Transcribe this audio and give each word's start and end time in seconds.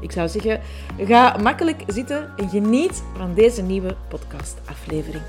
Ik 0.00 0.12
zou 0.12 0.28
zeggen, 0.28 0.60
ga 0.98 1.36
makkelijk 1.42 1.82
zitten 1.86 2.32
en 2.36 2.48
geniet 2.48 3.02
van 3.16 3.34
deze 3.34 3.62
nieuwe 3.62 3.96
podcastaflevering. 4.08 5.22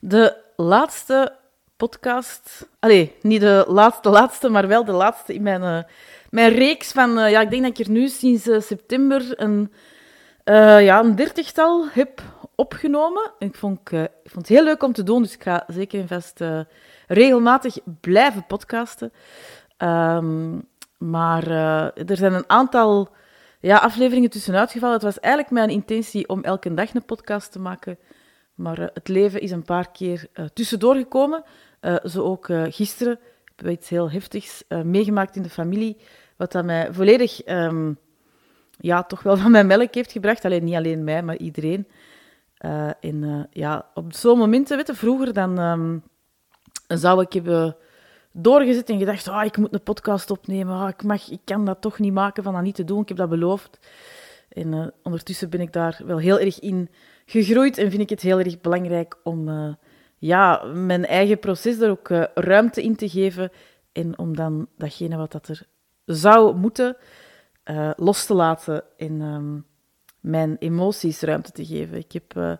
De 0.00 0.36
laatste 0.56 1.36
podcast. 1.76 2.68
Allee, 2.78 3.16
niet 3.22 3.40
de 3.40 3.64
laatste, 3.68 4.08
laatste, 4.08 4.48
maar 4.48 4.68
wel 4.68 4.84
de 4.84 4.92
laatste 4.92 5.34
in 5.34 5.42
mijn, 5.42 5.62
uh, 5.62 5.82
mijn 6.30 6.54
reeks 6.54 6.92
van. 6.92 7.18
Uh, 7.18 7.30
ja, 7.30 7.40
ik 7.40 7.50
denk 7.50 7.62
dat 7.62 7.78
ik 7.78 7.86
er 7.86 7.92
nu 7.92 8.08
sinds 8.08 8.46
uh, 8.46 8.60
september 8.60 9.40
een, 9.40 9.72
ja, 10.84 11.00
een 11.00 11.16
dertigtal 11.16 11.86
heb 11.88 12.22
opgenomen. 12.54 13.30
Ik 13.38 13.54
vond, 13.54 13.92
ik 13.92 14.30
vond 14.30 14.48
het 14.48 14.56
heel 14.56 14.64
leuk 14.64 14.82
om 14.82 14.92
te 14.92 15.02
doen, 15.02 15.22
dus 15.22 15.34
ik 15.34 15.42
ga 15.42 15.64
zeker 15.66 16.00
en 16.00 16.08
vast 16.08 16.40
regelmatig 17.06 17.78
blijven 18.00 18.46
podcasten. 18.46 19.12
Um, 19.78 20.68
maar 21.00 21.48
uh, 21.48 22.08
er 22.10 22.16
zijn 22.16 22.32
een 22.32 22.48
aantal 22.48 23.08
ja, 23.60 23.76
afleveringen 23.76 24.30
tussenuit 24.30 24.70
gevallen. 24.70 24.94
Het 24.94 25.04
was 25.04 25.20
eigenlijk 25.20 25.52
mijn 25.54 25.70
intentie 25.70 26.28
om 26.28 26.42
elke 26.42 26.74
dag 26.74 26.94
een 26.94 27.04
podcast 27.04 27.52
te 27.52 27.58
maken. 27.58 27.98
Maar 28.54 28.78
uh, 28.78 28.86
het 28.94 29.08
leven 29.08 29.40
is 29.40 29.50
een 29.50 29.62
paar 29.62 29.90
keer 29.90 30.26
uh, 30.34 30.44
tussendoor 30.44 30.94
gekomen. 30.94 31.42
zo 32.04 32.22
ook 32.22 32.48
gisteren 32.68 33.18
hebben 33.44 33.64
we 33.64 33.70
iets 33.70 33.88
heel 33.88 34.10
heftigs 34.10 34.64
meegemaakt 34.68 35.36
in 35.36 35.42
de 35.42 35.50
familie. 35.50 35.96
Wat 36.36 36.52
dat 36.52 36.64
mij 36.64 36.92
volledig 36.92 37.46
um, 37.46 37.98
ja, 38.78 39.02
toch 39.02 39.22
wel 39.22 39.36
van 39.42 39.50
mijn 39.50 39.66
melk 39.66 39.94
heeft 39.94 40.12
gebracht. 40.12 40.44
Alleen 40.44 40.64
niet 40.64 40.74
alleen 40.74 41.04
mij, 41.04 41.22
maar 41.22 41.36
iedereen. 41.36 41.88
en 43.00 43.48
ja, 43.50 43.90
op 43.94 44.12
zo'n 44.12 44.38
momenten, 44.38 44.76
weet 44.76 44.86
je, 44.86 44.94
vroeger 44.94 45.32
dan 45.32 45.58
um, 45.58 46.02
zou 46.86 47.22
ik 47.22 47.32
hebben 47.32 47.76
doorgezet 48.32 48.88
en 48.88 48.98
gedacht, 48.98 49.28
oh, 49.28 49.42
ik 49.44 49.56
moet 49.56 49.72
een 49.72 49.82
podcast 49.82 50.30
opnemen, 50.30 50.82
oh, 50.82 50.88
ik, 50.88 51.02
mag, 51.02 51.30
ik 51.30 51.40
kan 51.44 51.64
dat 51.64 51.80
toch 51.80 51.98
niet 51.98 52.12
maken 52.12 52.42
van 52.42 52.52
dat 52.52 52.62
niet 52.62 52.74
te 52.74 52.84
doen, 52.84 53.02
ik 53.02 53.08
heb 53.08 53.16
dat 53.16 53.28
beloofd. 53.28 53.78
En 54.48 54.72
uh, 54.72 54.86
ondertussen 55.02 55.50
ben 55.50 55.60
ik 55.60 55.72
daar 55.72 56.00
wel 56.06 56.18
heel 56.18 56.38
erg 56.38 56.60
in 56.60 56.88
gegroeid 57.26 57.78
en 57.78 57.90
vind 57.90 58.02
ik 58.02 58.10
het 58.10 58.20
heel 58.20 58.38
erg 58.38 58.60
belangrijk 58.60 59.16
om 59.22 59.48
uh, 59.48 59.74
ja, 60.18 60.64
mijn 60.64 61.06
eigen 61.06 61.38
proces 61.38 61.80
er 61.80 61.90
ook 61.90 62.08
uh, 62.08 62.24
ruimte 62.34 62.82
in 62.82 62.96
te 62.96 63.08
geven 63.08 63.50
en 63.92 64.18
om 64.18 64.36
dan 64.36 64.68
datgene 64.76 65.16
wat 65.16 65.32
dat 65.32 65.48
er 65.48 65.66
zou 66.04 66.56
moeten 66.56 66.96
los 67.96 68.26
te 68.26 68.34
laten 68.34 68.82
en 68.96 69.20
um, 69.20 69.66
mijn 70.20 70.56
emoties 70.58 71.20
ruimte 71.20 71.52
te 71.52 71.64
geven. 71.64 71.98
Ik 71.98 72.12
heb 72.12 72.58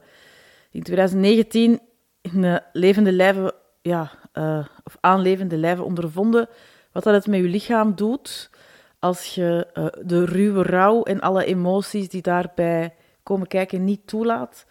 in 0.71 0.83
2019 0.83 1.81
in 2.21 2.61
levende 2.73 3.13
lijven 3.13 3.53
ja, 3.83 4.11
uh, 4.35 4.67
of 4.85 4.97
aanlevende 5.01 5.57
lijven 5.57 5.85
ondervonden 5.85 6.49
wat 6.93 7.03
dat 7.05 7.15
het 7.15 7.27
met 7.27 7.41
je 7.41 7.47
lichaam 7.47 7.95
doet 7.95 8.51
als 8.99 9.35
je 9.35 9.67
uh, 9.75 9.87
de 10.07 10.25
ruwe 10.25 10.63
rouw 10.63 11.03
en 11.03 11.21
alle 11.21 11.45
emoties 11.45 12.09
die 12.09 12.23
daarbij 12.23 12.95
komen 13.23 13.47
kijken 13.47 13.85
niet 13.85 14.07
toelaat. 14.07 14.67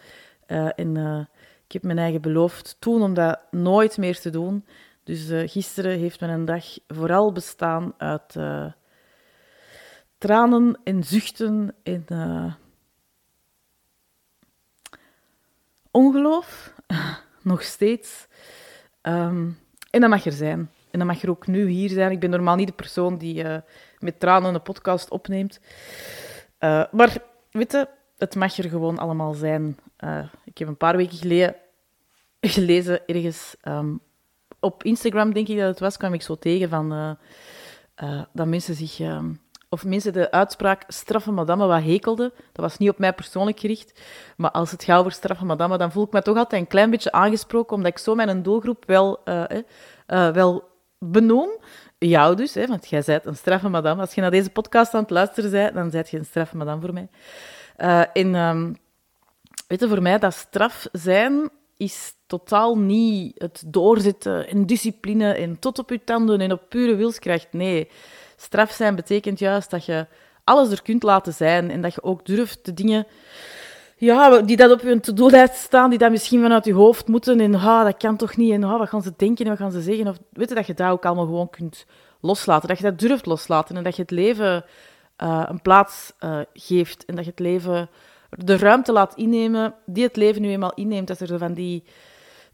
Uh, 0.48 0.70
en 0.76 1.28
ik 1.66 1.72
heb 1.72 1.84
mijn 1.84 1.98
eigen 1.98 2.22
beloofd 2.22 2.76
toen 2.80 3.02
om 3.02 3.14
dat 3.14 3.40
nooit 3.52 3.98
meer 3.98 4.20
te 4.20 4.30
doen. 4.30 4.66
Dus 5.04 5.52
gisteren 5.52 6.00
heeft 6.00 6.20
mijn 6.20 6.46
dag 6.46 6.66
vooral 6.88 7.32
bestaan 7.32 7.94
uit 7.98 8.36
tranen 10.18 10.80
en 10.84 11.04
zuchten 11.04 11.76
en 11.84 12.06
ongeloof, 15.92 16.74
nog 17.42 17.64
steeds. 17.64 18.28
Um, 19.02 19.58
en 19.90 20.02
dat 20.02 20.10
mag 20.10 20.26
er 20.26 20.32
zijn. 20.32 20.72
En 20.92 21.00
dat 21.00 21.08
mag 21.08 21.22
er 21.22 21.30
ook 21.30 21.48
nu 21.48 21.68
hier 21.68 21.90
zijn. 21.90 22.12
Ik 22.12 22.20
ben 22.20 22.30
normaal 22.30 22.56
niet 22.56 22.68
de 22.68 22.74
persoon 22.74 23.18
die 23.18 23.44
uh, 23.44 23.58
met 24.00 24.20
tranen 24.20 24.54
een 24.54 24.62
podcast 24.62 25.10
opneemt. 25.10 25.60
Uh, 26.60 26.84
maar 26.92 27.18
weet 27.52 27.72
je, 27.72 27.88
het 28.18 28.36
mag 28.36 28.58
er 28.58 28.70
gewoon 28.70 28.98
allemaal 28.98 29.34
zijn. 29.34 29.78
Uh, 30.04 30.26
ik 30.44 30.58
heb 30.58 30.68
een 30.68 30.78
paar 30.78 30.98
weken 30.98 31.18
geleden 31.18 31.56
gelezen, 32.42 33.08
ergens 33.08 33.56
um, 33.64 34.00
op 34.60 34.84
Instagram, 34.84 35.34
denk 35.34 35.48
ik 35.48 35.58
dat 35.58 35.68
het 35.68 35.80
was, 35.80 35.98
kwam 35.98 36.14
ik 36.14 36.22
zo 36.22 36.36
tegen 36.36 36.70
van 36.70 37.18
dat 38.34 38.48
mensen 38.48 38.76
zich. 38.76 39.00
Um, 39.00 39.40
of 39.70 39.86
mensen 39.86 40.14
de 40.14 40.32
uitspraak 40.32 40.84
straffe 40.88 41.32
madame 41.32 41.66
wat 41.66 41.84
hekelden. 41.84 42.32
Dat 42.52 42.66
was 42.66 42.78
niet 42.78 42.90
op 42.90 43.00
mij 43.00 43.14
persoonlijk 43.14 43.60
gericht. 43.60 44.02
Maar 44.38 44.52
als 44.52 44.72
het 44.72 44.84
gaat 44.84 45.00
over 45.00 45.12
straffe 45.12 45.46
madame, 45.46 45.78
dan 45.78 45.92
voel 45.92 46.04
ik 46.04 46.12
me 46.12 46.22
toch 46.22 46.38
altijd 46.38 46.62
een 46.62 46.68
klein 46.68 46.90
beetje 46.90 47.12
aangesproken, 47.12 47.76
omdat 47.76 47.92
ik 47.92 47.98
zo 47.98 48.16
mijn 48.16 48.44
doelgroep 48.44 48.84
wel, 48.86 49.20
uh, 49.26 49.44
wel 50.32 50.64
benoem. 50.98 51.50
Jou 51.98 52.36
dus, 52.36 52.54
hè, 52.54 52.68
want 52.68 52.90
jij 52.90 53.04
bent 53.06 53.26
een 53.26 53.36
straffe 53.36 53.70
madame. 53.70 54.02
Als 54.02 54.14
je 54.14 54.22
naar 54.22 54.32
deze 54.32 54.50
podcast 54.50 54.94
aan 54.94 55.02
het 55.02 55.10
luisteren 55.10 55.52
bent, 55.52 55.74
dan 55.74 55.92
zijt 55.92 56.10
je 56.10 56.18
een 56.18 56.26
straffe 56.26 56.58
madame 56.58 56.82
voor 56.82 56.94
mij. 56.94 57.08
En 58.14 58.36
um, 58.36 58.78
weet 59.68 59.80
je, 59.80 59.88
voor 59.88 60.02
mij, 60.02 60.20
dat 60.20 60.34
straf 60.34 60.88
zijn 60.92 61.50
is 61.78 62.14
totaal 62.28 62.78
niet 62.78 63.42
het 63.42 63.64
doorzetten 63.68 64.48
en 64.48 64.66
discipline 64.66 65.34
en 65.34 65.60
tot 65.60 65.80
op 65.80 65.90
je 65.90 66.04
tanden 66.04 66.42
en 66.42 66.52
op 66.52 66.62
pure 66.70 66.96
wilskracht. 66.96 67.48
Nee 67.52 67.90
straf 68.42 68.72
zijn 68.72 68.96
betekent 68.96 69.40
juist 69.40 69.70
dat 69.70 69.86
je 69.86 70.08
alles 70.44 70.72
er 70.72 70.82
kunt 70.82 71.04
laten 71.04 71.34
zijn 71.34 71.72
en 71.72 71.82
dat 71.82 71.94
je 71.94 72.04
ook 72.04 72.26
durft 72.26 72.66
de 72.66 72.74
dingen 72.74 73.08
ja, 74.00 74.42
die 74.42 74.58
dat 74.58 74.72
op 74.72 74.82
je 74.82 75.00
to-do-lijst 75.00 75.56
staan, 75.56 75.90
die 75.90 76.00
dat 76.00 76.12
misschien 76.12 76.42
vanuit 76.42 76.66
je 76.66 76.74
hoofd 76.74 77.08
moeten 77.08 77.40
en 77.40 77.54
ha, 77.54 77.84
dat 77.84 77.98
kan 77.98 78.18
toch 78.18 78.38
niet 78.38 78.52
en 78.52 78.64
ha, 78.64 78.78
wat 78.78 78.90
gaan 78.90 79.02
ze 79.02 79.14
denken 79.18 79.46
en 79.46 79.52
wat 79.52 79.60
gaan 79.60 79.72
ze 79.72 79.82
zeggen. 79.82 80.08
Of 80.08 80.18
weet 80.32 80.50
je, 80.50 80.56
dat 80.56 80.68
je 80.68 80.74
dat 80.74 80.92
ook 80.92 81.06
allemaal 81.06 81.26
gewoon 81.26 81.50
kunt 81.50 81.86
loslaten. 82.20 82.68
Dat 82.68 82.78
je 82.78 82.84
dat 82.84 83.00
durft 83.00 83.26
loslaten 83.26 83.78
en 83.78 83.84
dat 83.84 83.96
je 83.96 84.02
het 84.02 84.12
leven 84.12 84.66
uh, 85.24 85.44
een 85.48 85.62
plaats 85.62 86.14
uh, 86.20 86.40
geeft 86.54 87.06
en 87.06 87.16
dat 87.16 87.24
je 87.24 87.30
het 87.30 87.40
leven 87.40 87.90
de 88.30 88.58
ruimte 88.58 88.92
laat 88.92 89.16
innemen 89.16 89.74
die 89.86 90.04
het 90.04 90.16
leven 90.16 90.42
nu 90.42 90.50
eenmaal 90.50 90.74
inneemt. 90.74 91.08
Dat 91.08 91.20
er 91.20 91.38
van 91.38 91.54
die 91.54 91.84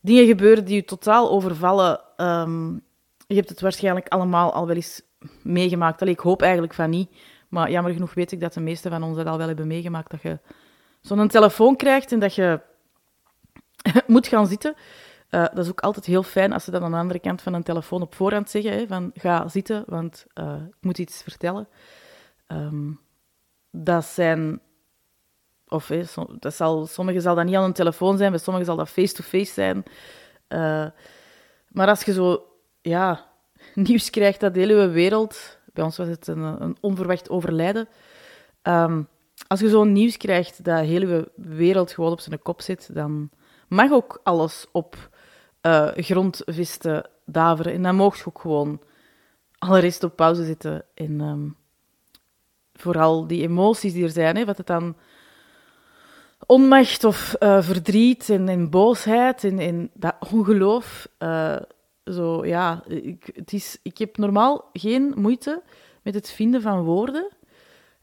dingen 0.02 0.26
gebeuren 0.26 0.66
die 0.66 0.76
je 0.76 0.86
totaal 0.86 1.30
overvallen. 1.30 2.00
Um, 2.18 2.84
je 3.28 3.36
hebt 3.36 3.50
het 3.50 3.62
waarschijnlijk 3.62 4.08
allemaal 4.08 4.54
al 4.54 4.68
wel 4.68 4.76
eens 4.76 5.02
meegemaakt. 5.42 6.02
Allee, 6.02 6.14
ik 6.14 6.20
hoop 6.20 6.42
eigenlijk 6.42 6.74
van 6.74 6.90
niet. 6.90 7.10
Maar 7.50 7.72
jammer 7.72 7.94
genoeg 7.94 8.14
weet 8.14 8.32
ik 8.32 8.40
dat 8.40 8.54
de 8.54 8.60
meesten 8.60 8.92
van 8.92 9.04
ons 9.04 9.18
dat 9.18 9.26
al 9.26 9.38
wel 9.38 9.48
hebben 9.48 9.68
meegemaakt. 9.68 10.12
Dat 10.12 10.22
je 10.22 10.40
zo'n 11.02 11.28
telefoon 11.28 11.76
krijgt 11.76 12.12
en 12.12 12.20
dat 12.20 12.36
je 12.36 12.62
moet 14.08 14.28
gaan 14.28 14.48
zitten. 14.48 14.76
Uh, 15.30 15.46
dat 15.54 15.58
is 15.58 15.70
ook 15.70 15.82
altijd 15.82 16.06
heel 16.06 16.24
fijn 16.24 16.54
als 16.54 16.64
ze 16.64 16.72
dat 16.72 16.82
aan 16.82 16.92
de 16.92 16.98
andere 16.98 17.20
kant 17.20 17.42
van 17.42 17.54
een 17.54 17.64
telefoon 17.64 18.02
op 18.02 18.16
voorhand 18.16 18.50
zeggen. 18.50 18.72
Hè, 18.72 18.88
van 18.88 19.12
ga 19.14 19.48
zitten, 19.48 19.84
want 19.88 20.26
uh, 20.40 20.56
ik 20.68 20.78
moet 20.82 20.98
iets 20.98 21.22
vertellen. 21.24 21.68
Um, 22.48 23.00
dat 23.72 24.06
zijn... 24.06 24.60
Of 25.68 25.92
dat 26.40 26.54
zal, 26.54 26.86
sommigen 26.86 27.22
zal 27.22 27.36
dat 27.36 27.46
niet 27.46 27.56
aan 27.56 27.64
een 27.64 27.74
telefoon 27.74 28.18
zijn, 28.18 28.32
bij 28.32 28.40
sommigen 28.40 28.68
zal 28.68 28.76
dat 28.76 28.90
face-to-face 28.90 29.38
-face 29.38 29.54
zijn. 29.54 29.84
Uh, 30.50 30.92
maar 31.68 31.88
als 31.88 32.04
je 32.04 32.14
zo... 32.14 32.46
Ja, 32.82 33.26
nieuws 33.88 34.10
krijgt 34.10 34.40
dat 34.40 34.54
de 34.54 34.60
hele 34.60 34.88
wereld... 34.88 35.58
Bij 35.74 35.84
ons 35.84 35.98
was 35.98 36.08
het 36.08 36.28
een, 36.28 36.62
een 36.62 36.78
onverwacht 36.82 37.30
overlijden. 37.30 37.88
Um, 38.64 39.08
als 39.48 39.60
je 39.60 39.70
zo'n 39.70 39.92
nieuws 39.92 40.18
krijgt 40.18 40.64
dat 40.64 40.78
de 40.80 40.86
hele 40.86 41.32
wereld 41.36 41.92
gewoon 41.92 42.12
op 42.12 42.20
zijn 42.20 42.42
kop 42.42 42.62
zit, 42.62 42.90
dan 42.94 43.30
mag 43.68 43.92
ook 43.92 44.20
alles 44.24 44.66
op 44.72 45.10
uh, 45.62 45.88
grondvesten 45.96 47.10
daveren. 47.26 47.74
En 47.74 47.82
dan 47.82 47.96
mocht 47.96 48.18
je 48.18 48.26
ook 48.26 48.40
gewoon 48.40 48.82
alle 49.58 49.80
rest 49.80 50.04
op 50.04 50.16
pauze 50.16 50.44
zitten. 50.44 50.86
En 50.94 51.22
um, 51.22 51.56
vooral 52.74 53.28
die 53.28 53.42
emoties 53.42 53.94
die 53.94 54.04
er 54.04 54.10
zijn, 54.10 54.36
hè, 54.36 54.46
wat 54.46 54.58
het 54.58 54.68
dan 54.68 54.96
onmacht 56.46 57.04
of 57.04 57.36
uh, 57.40 57.62
verdriet 57.62 58.30
en, 58.30 58.50
en, 58.50 58.70
boosheid 58.70 59.44
en, 59.44 59.60
en 59.60 59.90
dat 59.94 60.16
ongeloof. 60.32 61.08
Uh, 61.20 61.56
zo, 62.06 62.46
ja, 62.46 62.84
ik, 62.88 63.30
het 63.34 63.54
is, 63.54 63.80
ik 63.84 63.98
heb 63.98 64.18
normaal 64.18 64.70
geen 64.74 65.14
moeite 65.16 65.62
met 66.02 66.14
het 66.14 66.32
vinden 66.32 66.62
van 66.62 66.84
woorden. 66.84 67.32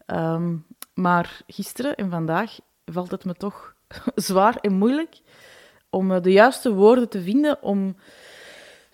Um, 0.06 0.66
maar 0.94 1.42
gisteren 1.46 1.96
en 1.96 2.10
vandaag 2.10 2.58
valt 2.84 3.10
het 3.10 3.24
me 3.24 3.34
toch 3.34 3.74
zwaar 4.14 4.56
en 4.56 4.72
moeilijk 4.72 5.20
om 5.90 6.12
eh, 6.12 6.22
de 6.22 6.32
juiste 6.32 6.72
woorden 6.72 7.08
te 7.08 7.22
vinden 7.22 7.62
om... 7.62 7.96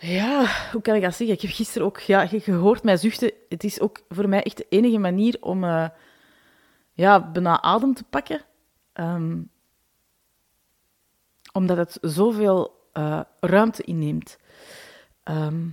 Ja, 0.00 0.46
hoe 0.72 0.82
kan 0.82 0.94
ik 0.94 1.02
dat 1.02 1.14
zeggen? 1.14 1.36
Ik 1.36 1.42
heb 1.42 1.50
gisteren 1.50 1.86
ook 1.86 1.98
ja, 1.98 2.26
gehoord 2.26 2.82
mij 2.82 2.96
zuchten. 2.96 3.32
Het 3.48 3.64
is 3.64 3.80
ook 3.80 4.00
voor 4.08 4.28
mij 4.28 4.42
echt 4.42 4.56
de 4.56 4.66
enige 4.68 4.98
manier 4.98 5.36
om 5.40 5.64
uh, 5.64 5.88
ja, 6.92 7.30
bijna 7.30 7.62
adem 7.62 7.94
te 7.94 8.04
pakken. 8.04 8.40
Ehm, 8.92 9.42
omdat 11.52 11.76
het 11.76 11.98
zoveel 12.00 12.88
uh, 12.94 13.20
ruimte 13.40 13.82
inneemt. 13.82 14.38
Ehm, 15.28 15.66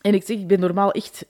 en 0.00 0.14
ik 0.14 0.22
zeg, 0.22 0.38
ik 0.38 0.46
ben 0.46 0.60
normaal 0.60 0.92
echt 0.92 1.26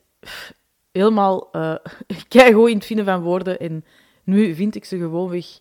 helemaal 0.91 1.49
uh, 1.53 1.75
keigoed 2.29 2.69
in 2.69 2.77
het 2.77 2.85
vinden 2.85 3.05
van 3.05 3.23
woorden. 3.23 3.59
En 3.59 3.85
nu 4.25 4.55
vind 4.55 4.75
ik 4.75 4.85
ze 4.85 4.99
gewoonweg, 4.99 5.59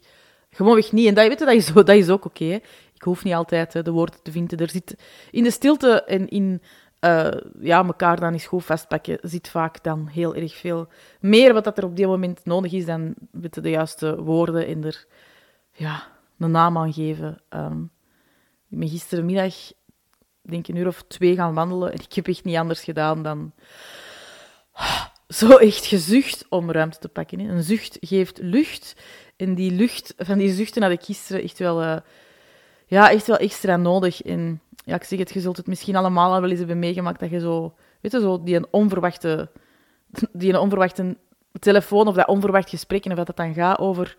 gewoonweg 0.49 0.91
niet. 0.91 1.07
En 1.07 1.13
dat, 1.13 1.27
weet 1.27 1.39
je, 1.39 1.45
dat, 1.45 1.53
is, 1.53 1.73
dat 1.73 1.89
is 1.89 2.09
ook 2.09 2.25
oké. 2.25 2.59
ik 2.93 3.01
hoef 3.01 3.23
niet 3.23 3.33
altijd 3.33 3.85
de 3.85 3.91
woorden 3.91 4.19
te 4.23 4.31
vinden. 4.31 4.57
Er 4.57 4.69
zit 4.69 4.95
in 5.31 5.43
de 5.43 5.51
stilte 5.51 6.03
en 6.03 6.27
in 6.27 6.61
uh, 7.05 7.31
ja, 7.59 7.85
elkaar 7.85 8.19
dan 8.19 8.33
eens 8.33 8.45
goed 8.45 8.65
vastpakken, 8.65 9.17
zit 9.21 9.47
vaak 9.47 9.83
dan 9.83 10.07
heel 10.07 10.35
erg 10.35 10.55
veel 10.55 10.87
meer 11.19 11.53
wat 11.53 11.63
dat 11.63 11.77
er 11.77 11.83
op 11.83 11.95
dit 11.95 12.05
moment 12.05 12.45
nodig 12.45 12.71
is 12.71 12.85
dan 12.85 13.13
met 13.31 13.53
de 13.53 13.69
juiste 13.69 14.21
woorden 14.21 14.67
en 14.67 14.83
er 14.83 15.05
ja, 15.71 16.07
een 16.37 16.51
naam 16.51 16.77
aan 16.77 16.93
geven. 16.93 17.41
Um, 17.49 17.91
ik 18.71 18.79
ben 18.79 18.89
gisterenmiddag, 18.89 19.55
denk 20.41 20.67
een 20.67 20.75
uur 20.75 20.87
of 20.87 21.03
twee 21.07 21.35
gaan 21.35 21.53
wandelen 21.53 21.91
en 21.91 21.99
ik 21.99 22.13
heb 22.13 22.27
echt 22.27 22.43
niet 22.43 22.57
anders 22.57 22.83
gedaan 22.83 23.23
dan 23.23 23.53
zo 25.27 25.57
echt 25.57 25.85
gezucht 25.85 26.45
om 26.49 26.71
ruimte 26.71 26.99
te 26.99 27.09
pakken. 27.09 27.39
Een 27.39 27.63
zucht 27.63 27.97
geeft 28.01 28.39
lucht 28.41 28.95
en 29.35 29.55
die 29.55 29.71
lucht 29.71 30.13
van 30.17 30.37
die 30.37 30.53
zuchten 30.53 30.81
had 30.81 30.91
ik 30.91 31.03
gisteren 31.03 31.43
echt 31.43 31.59
wel, 31.59 31.83
uh, 31.83 31.97
ja, 32.85 33.11
echt 33.11 33.27
wel 33.27 33.37
extra 33.37 33.77
nodig. 33.77 34.21
En 34.21 34.61
ja, 34.85 34.95
ik 34.95 35.03
zeg 35.03 35.19
het, 35.19 35.33
je 35.33 35.39
zult 35.39 35.57
het 35.57 35.67
misschien 35.67 35.95
allemaal 35.95 36.33
al 36.33 36.41
wel 36.41 36.49
eens 36.49 36.59
hebben 36.59 36.79
meegemaakt 36.79 37.19
dat 37.19 37.29
je 37.29 37.39
zo, 37.39 37.73
weet 38.01 38.11
je, 38.11 38.19
zo 38.19 38.43
die 38.43 38.55
een 38.55 38.67
onverwachte, 38.71 39.49
die 40.33 40.49
een 40.49 40.59
onverwachte 40.59 41.17
telefoon 41.59 42.07
of 42.07 42.15
dat 42.15 42.27
onverwacht 42.27 42.69
gesprek 42.69 43.05
en 43.05 43.11
of 43.11 43.25
dat 43.25 43.37
dan 43.37 43.53
gaat 43.53 43.79
over 43.79 44.17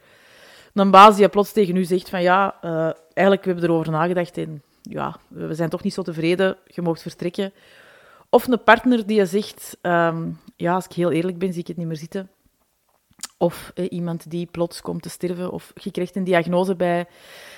een 0.75 0.91
baas 0.91 1.17
die 1.17 1.29
plots 1.29 1.53
tegen 1.53 1.77
u 1.77 1.85
zegt 1.85 2.09
van 2.09 2.23
ja, 2.23 2.57
uh, 2.65 2.91
eigenlijk 3.13 3.45
we 3.45 3.51
hebben 3.51 3.71
erover 3.71 3.93
nagedacht 3.93 4.39
en 4.39 4.63
ja, 4.83 5.17
we 5.29 5.55
zijn 5.55 5.69
toch 5.69 5.83
niet 5.83 5.95
zo 5.95 6.03
tevreden, 6.03 6.57
je 6.67 6.83
mag 6.83 6.99
vertrekken. 6.99 7.53
Of 8.31 8.47
een 8.47 8.63
partner 8.63 9.07
die 9.07 9.17
je 9.17 9.27
zegt, 9.27 9.77
um, 9.83 10.41
ja, 10.57 10.75
als 10.75 10.85
ik 10.85 10.93
heel 10.93 11.11
eerlijk 11.11 11.39
ben, 11.39 11.53
zie 11.53 11.61
ik 11.61 11.67
het 11.67 11.77
niet 11.77 11.87
meer 11.87 11.97
zitten. 11.97 12.31
Of 13.39 13.73
eh, 13.75 13.87
iemand 13.91 14.31
die 14.31 14.47
plots 14.47 14.81
komt 14.81 15.03
te 15.03 15.09
sterven, 15.09 15.51
of 15.51 15.73
je 15.75 15.91
krijgt 15.91 16.17
een 16.17 16.25
diagnose 16.25 16.77
bij 16.77 17.07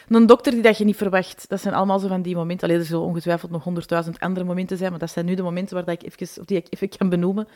een 0.09 0.27
dokter 0.27 0.53
die 0.53 0.63
dat 0.63 0.79
je 0.79 0.85
niet 0.85 0.97
verwacht. 0.97 1.49
Dat 1.49 1.61
zijn 1.61 1.75
allemaal 1.75 1.99
zo 1.99 2.09
van 2.09 2.23
die 2.23 2.37
momenten. 2.37 2.69
Alleen 2.69 2.81
er 2.81 2.87
zullen 2.87 3.05
ongetwijfeld 3.05 3.51
nog 3.51 3.65
honderdduizend 3.65 4.21
andere 4.21 4.47
momenten 4.47 4.77
zijn, 4.77 4.91
maar 4.91 4.99
dat 4.99 5.11
zijn 5.11 5.27
nu 5.27 5.35
de 5.35 5.43
momenten 5.43 5.75
waar 5.75 5.85
dat 5.85 6.03
ik 6.03 6.13
even, 6.13 6.41
of 6.41 6.47
die 6.47 6.57
ik 6.57 6.67
even 6.71 6.89
kan 6.89 7.09
benoemen, 7.09 7.49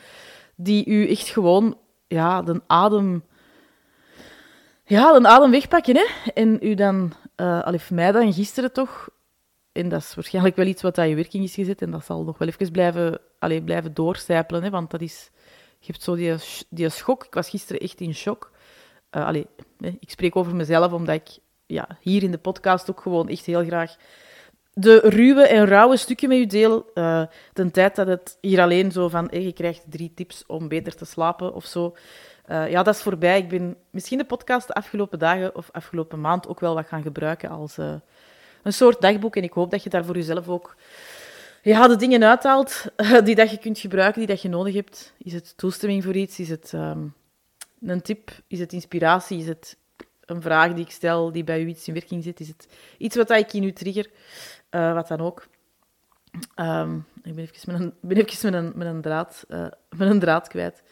die 0.54 0.86
u 0.86 1.08
echt 1.08 1.28
gewoon 1.28 1.76
ja, 2.06 2.42
de 2.42 2.60
adem 2.66 3.22
ja, 4.88 5.18
de 5.18 5.28
adem 5.28 5.50
wegpakken. 5.50 5.96
Hè? 5.96 6.30
En 6.34 6.58
u 6.60 6.74
dan, 6.74 7.12
uh, 7.36 7.62
al 7.62 7.72
heeft 7.72 7.90
mij 7.90 8.12
dan 8.12 8.32
gisteren 8.32 8.72
toch, 8.72 9.08
en 9.78 9.88
dat 9.88 10.00
is 10.00 10.14
waarschijnlijk 10.14 10.56
wel 10.56 10.66
iets 10.66 10.82
wat 10.82 10.98
aan 10.98 11.08
je 11.08 11.14
werking 11.14 11.44
is 11.44 11.54
gezet, 11.54 11.82
en 11.82 11.90
dat 11.90 12.04
zal 12.04 12.24
nog 12.24 12.38
wel 12.38 12.48
even 12.48 12.72
blijven, 12.72 13.18
allee, 13.38 13.62
blijven 13.62 13.94
doorcijpelen, 13.94 14.62
hè? 14.62 14.70
want 14.70 14.90
dat 14.90 15.00
is, 15.00 15.30
je 15.78 15.94
zo 15.98 16.14
die, 16.14 16.34
die 16.68 16.88
schok. 16.88 17.24
Ik 17.24 17.34
was 17.34 17.48
gisteren 17.48 17.80
echt 17.80 18.00
in 18.00 18.14
shock. 18.14 18.50
Uh, 19.10 19.26
allee, 19.26 19.46
ik 19.78 20.10
spreek 20.10 20.36
over 20.36 20.56
mezelf, 20.56 20.92
omdat 20.92 21.14
ik 21.14 21.38
ja, 21.66 21.88
hier 22.00 22.22
in 22.22 22.30
de 22.30 22.38
podcast 22.38 22.90
ook 22.90 23.00
gewoon 23.00 23.28
echt 23.28 23.44
heel 23.44 23.64
graag 23.64 23.96
de 24.80 25.00
ruwe 25.04 25.42
en 25.42 25.66
rauwe 25.66 25.96
stukken 25.96 26.28
met 26.28 26.38
u 26.38 26.46
deel. 26.46 26.90
Uh, 26.94 27.22
de 27.52 27.70
tijd 27.70 27.96
dat 27.96 28.06
het 28.06 28.38
hier 28.40 28.60
alleen 28.60 28.92
zo 28.92 29.08
van, 29.08 29.26
hey, 29.30 29.42
je 29.42 29.52
krijgt 29.52 29.84
drie 29.88 30.12
tips 30.14 30.44
om 30.46 30.68
beter 30.68 30.94
te 30.94 31.04
slapen 31.04 31.54
of 31.54 31.64
zo. 31.64 31.96
Uh, 32.50 32.70
ja, 32.70 32.82
dat 32.82 32.94
is 32.94 33.02
voorbij. 33.02 33.38
Ik 33.38 33.48
ben 33.48 33.76
misschien 33.90 34.18
de 34.18 34.24
podcast 34.24 34.66
de 34.66 34.74
afgelopen 34.74 35.18
dagen 35.18 35.54
of 35.54 35.68
afgelopen 35.72 36.20
maand 36.20 36.48
ook 36.48 36.60
wel 36.60 36.74
wat 36.74 36.86
gaan 36.86 37.02
gebruiken 37.02 37.50
als 37.50 37.78
een 38.62 38.72
soort 38.72 39.00
dagboek. 39.00 39.36
En 39.36 39.42
ik 39.42 39.52
hoop 39.52 39.70
dat 39.70 39.82
je 39.82 39.90
daar 39.90 40.04
voor 40.04 40.14
jezelf 40.14 40.48
ook 40.48 40.76
ja, 41.62 41.88
de 41.88 41.96
dingen 41.96 42.24
uithaalt 42.24 42.84
die 43.24 43.34
dat 43.34 43.50
je 43.50 43.58
kunt 43.58 43.78
gebruiken, 43.78 44.18
die 44.18 44.28
dat 44.28 44.42
je 44.42 44.48
nodig 44.48 44.74
hebt. 44.74 45.14
Is 45.18 45.32
het 45.32 45.56
toestemming 45.56 46.04
voor 46.04 46.14
iets? 46.14 46.38
Is 46.38 46.48
het 46.48 46.72
um, 46.72 47.14
een 47.80 48.02
tip? 48.02 48.30
Is 48.46 48.58
het 48.58 48.72
inspiratie? 48.72 49.38
Is 49.38 49.46
het 49.46 49.76
een 50.24 50.42
vraag 50.42 50.72
die 50.72 50.84
ik 50.84 50.90
stel 50.90 51.32
die 51.32 51.44
bij 51.44 51.62
u 51.62 51.66
iets 51.66 51.88
in 51.88 51.94
werking 51.94 52.22
zit? 52.22 52.40
Is 52.40 52.48
het 52.48 52.68
iets 52.98 53.16
wat 53.16 53.30
ik 53.30 53.52
in 53.52 53.62
u 53.62 53.72
trigger? 53.72 54.10
Uh, 54.70 54.94
wat 54.94 55.08
dan 55.08 55.20
ook. 55.20 55.46
Um, 56.56 57.06
ik 57.22 57.34
ben 57.34 57.44
even 57.44 57.72
met 57.72 57.80
een, 57.80 57.94
ben 58.08 58.16
even 58.16 58.52
met 58.52 58.62
een, 58.62 58.72
met 58.74 58.86
een, 58.86 59.00
draad, 59.00 59.44
met 59.96 60.10
een 60.10 60.20
draad 60.20 60.48
kwijt. 60.48 60.82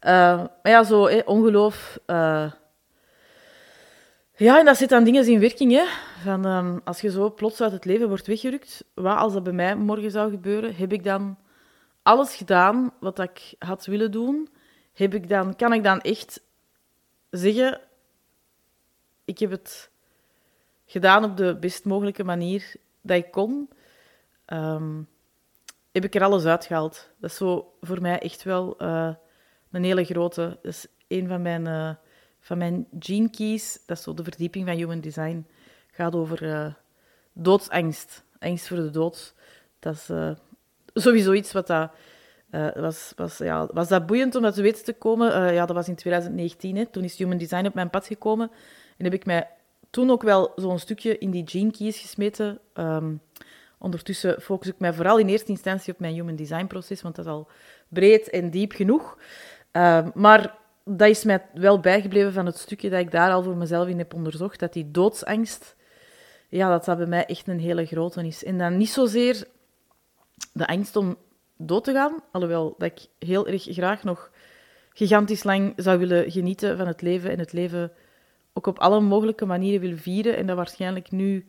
Maar 0.00 0.58
ja, 0.62 0.84
zo, 0.84 1.06
ongeloof. 1.24 1.98
Ja, 4.38 4.58
en 4.58 4.64
dat 4.64 4.76
zit 4.76 4.88
dan 4.88 5.04
dingen 5.04 5.26
in 5.26 5.40
werking. 5.40 5.72
Hè? 5.72 5.84
Van, 6.22 6.46
um, 6.46 6.80
als 6.84 7.00
je 7.00 7.10
zo 7.10 7.34
plots 7.34 7.60
uit 7.60 7.72
het 7.72 7.84
leven 7.84 8.08
wordt 8.08 8.26
weggerukt, 8.26 8.84
wat 8.94 9.18
als 9.18 9.32
dat 9.32 9.42
bij 9.42 9.52
mij 9.52 9.76
morgen 9.76 10.10
zou 10.10 10.30
gebeuren, 10.30 10.74
heb 10.74 10.92
ik 10.92 11.04
dan 11.04 11.38
alles 12.02 12.34
gedaan 12.34 12.92
wat 13.00 13.18
ik 13.18 13.54
had 13.58 13.86
willen 13.86 14.10
doen? 14.10 14.48
Heb 14.92 15.14
ik 15.14 15.28
dan, 15.28 15.56
kan 15.56 15.72
ik 15.72 15.82
dan 15.82 16.00
echt 16.00 16.40
zeggen, 17.30 17.80
ik 19.24 19.38
heb 19.38 19.50
het 19.50 19.90
gedaan 20.86 21.24
op 21.24 21.36
de 21.36 21.56
best 21.56 21.84
mogelijke 21.84 22.24
manier 22.24 22.74
dat 23.00 23.16
ik 23.16 23.30
kon? 23.30 23.68
Um, 24.46 25.08
heb 25.92 26.04
ik 26.04 26.14
er 26.14 26.22
alles 26.22 26.44
uitgehaald? 26.44 27.10
Dat 27.18 27.30
is 27.30 27.36
zo 27.36 27.76
voor 27.80 28.00
mij 28.00 28.18
echt 28.18 28.42
wel... 28.42 28.82
Uh, 28.82 29.14
een 29.70 29.84
hele 29.84 30.04
grote. 30.04 30.58
Dat 30.62 30.72
is 30.72 30.86
een 31.08 31.28
van 31.28 31.42
mijn, 31.42 31.66
uh, 31.66 31.90
van 32.46 32.58
mijn 32.58 32.86
gene 32.98 33.30
keys. 33.30 33.78
Dat 33.86 33.96
is 33.96 34.02
zo 34.02 34.14
de 34.14 34.22
verdieping 34.22 34.66
van 34.66 34.76
human 34.76 35.00
design. 35.00 35.46
gaat 35.90 36.14
over 36.14 36.42
uh, 36.42 36.66
doodsangst. 37.32 38.24
Angst 38.38 38.68
voor 38.68 38.76
de 38.76 38.90
dood. 38.90 39.34
Dat 39.78 39.94
is 39.94 40.08
uh, 40.10 40.30
sowieso 40.94 41.32
iets 41.32 41.52
wat 41.52 41.66
dat... 41.66 41.90
was, 42.74 43.12
was, 43.16 43.38
ja, 43.38 43.68
was 43.72 43.88
dat 43.88 44.06
boeiend 44.06 44.34
om 44.34 44.42
dat 44.42 44.54
te 44.54 44.62
weten 44.62 44.84
te 44.84 44.92
komen? 44.92 45.54
ja, 45.54 45.66
dat 45.66 45.76
was 45.76 45.88
in 45.88 45.94
2019. 45.94 46.76
Hè. 46.76 46.86
Toen 46.86 47.04
is 47.04 47.16
human 47.16 47.38
design 47.38 47.66
op 47.66 47.74
mijn 47.74 47.90
pad 47.90 48.06
gekomen. 48.06 48.50
En 48.96 49.04
heb 49.04 49.14
ik 49.14 49.26
mij 49.26 49.48
toen 49.90 50.10
ook 50.10 50.22
wel 50.22 50.52
zo'n 50.56 50.78
stukje 50.78 51.18
in 51.18 51.30
die 51.30 51.42
gene 51.46 51.70
keys 51.70 51.98
gesmeten. 51.98 52.58
Um, 52.74 53.20
ondertussen 53.78 54.40
focus 54.40 54.68
ik 54.68 54.78
mij 54.78 54.92
vooral 54.92 55.18
in 55.18 55.28
eerste 55.28 55.50
instantie 55.50 55.92
op 55.92 55.98
mijn 55.98 56.14
human 56.14 56.36
design 56.36 56.66
proces, 56.66 57.02
want 57.02 57.16
dat 57.16 57.24
is 57.24 57.30
al 57.30 57.48
breed 57.88 58.30
en 58.30 58.50
diep 58.50 58.72
genoeg. 58.72 59.18
Ehm, 59.70 60.10
maar 60.14 60.54
dat 60.88 61.08
is 61.08 61.24
mij 61.24 61.46
wel 61.54 61.80
bijgebleven 61.80 62.32
van 62.32 62.46
het 62.46 62.58
stukje 62.58 62.90
dat 62.90 63.00
ik 63.00 63.10
daar 63.10 63.32
al 63.32 63.42
voor 63.42 63.56
mezelf 63.56 63.88
in 63.88 63.98
heb 63.98 64.14
onderzocht, 64.14 64.60
dat 64.60 64.72
die 64.72 64.90
doodsangst, 64.90 65.76
ja, 66.48 66.70
dat 66.70 66.84
dat 66.84 66.96
bij 66.96 67.06
mij 67.06 67.26
echt 67.26 67.48
een 67.48 67.60
hele 67.60 67.86
grote 67.86 68.26
is. 68.26 68.44
En 68.44 68.58
dan 68.58 68.76
niet 68.76 68.88
zozeer 68.88 69.46
de 70.52 70.66
angst 70.66 70.96
om 70.96 71.16
dood 71.56 71.84
te 71.84 71.92
gaan, 71.92 72.22
alhoewel 72.32 72.74
dat 72.78 72.90
ik 72.90 73.28
heel 73.28 73.46
erg 73.46 73.62
graag 73.62 74.04
nog 74.04 74.30
gigantisch 74.92 75.44
lang 75.44 75.72
zou 75.76 75.98
willen 75.98 76.30
genieten 76.30 76.76
van 76.76 76.86
het 76.86 77.02
leven 77.02 77.30
en 77.30 77.38
het 77.38 77.52
leven 77.52 77.92
ook 78.52 78.66
op 78.66 78.78
alle 78.78 79.00
mogelijke 79.00 79.46
manieren 79.46 79.80
wil 79.80 79.96
vieren 79.96 80.36
en 80.36 80.46
dat 80.46 80.56
waarschijnlijk 80.56 81.10
nu 81.10 81.46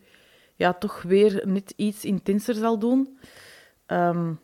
ja, 0.54 0.72
toch 0.72 1.02
weer 1.02 1.42
net 1.44 1.72
iets 1.76 2.04
intenser 2.04 2.54
zal 2.54 2.78
doen 2.78 3.18
um, 3.86 4.40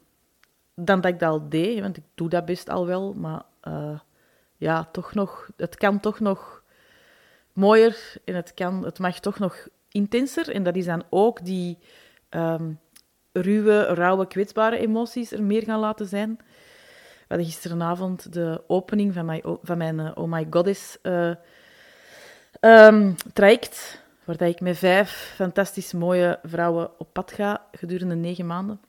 dan 0.74 1.00
dat 1.00 1.12
ik 1.12 1.18
dat 1.18 1.30
al 1.30 1.48
deed, 1.48 1.80
want 1.80 1.96
ik 1.96 2.04
doe 2.14 2.28
dat 2.28 2.44
best 2.44 2.68
al 2.68 2.86
wel, 2.86 3.14
maar 3.14 3.42
uh, 3.68 3.98
ja, 4.64 4.88
toch 4.92 5.14
nog, 5.14 5.48
het 5.56 5.76
kan 5.76 6.00
toch 6.00 6.20
nog 6.20 6.62
mooier 7.52 8.14
en 8.24 8.34
het, 8.34 8.54
kan, 8.54 8.84
het 8.84 8.98
mag 8.98 9.20
toch 9.20 9.38
nog 9.38 9.68
intenser. 9.88 10.50
En 10.50 10.62
dat 10.62 10.76
is 10.76 10.84
dan 10.84 11.02
ook 11.10 11.44
die 11.44 11.78
um, 12.30 12.80
ruwe, 13.32 13.82
rauwe, 13.82 14.26
kwetsbare 14.26 14.78
emoties 14.78 15.32
er 15.32 15.42
meer 15.42 15.62
gaan 15.62 15.80
laten 15.80 16.06
zijn. 16.06 16.36
We 16.36 17.24
hadden 17.28 17.46
gisteravond 17.46 18.32
de 18.32 18.62
opening 18.66 19.14
van, 19.14 19.24
mijn, 19.24 19.42
van 19.62 19.78
mijn 19.78 19.98
uh, 19.98 20.10
Oh 20.14 20.30
My 20.30 20.46
Goddess 20.50 20.98
uh, 21.02 21.34
um, 22.60 23.14
traject, 23.32 24.02
waar 24.24 24.42
ik 24.42 24.60
met 24.60 24.78
vijf 24.78 25.32
fantastisch 25.34 25.92
mooie 25.92 26.38
vrouwen 26.42 26.90
op 26.98 27.12
pad 27.12 27.32
ga 27.32 27.66
gedurende 27.72 28.14
negen 28.14 28.46
maanden. 28.46 28.80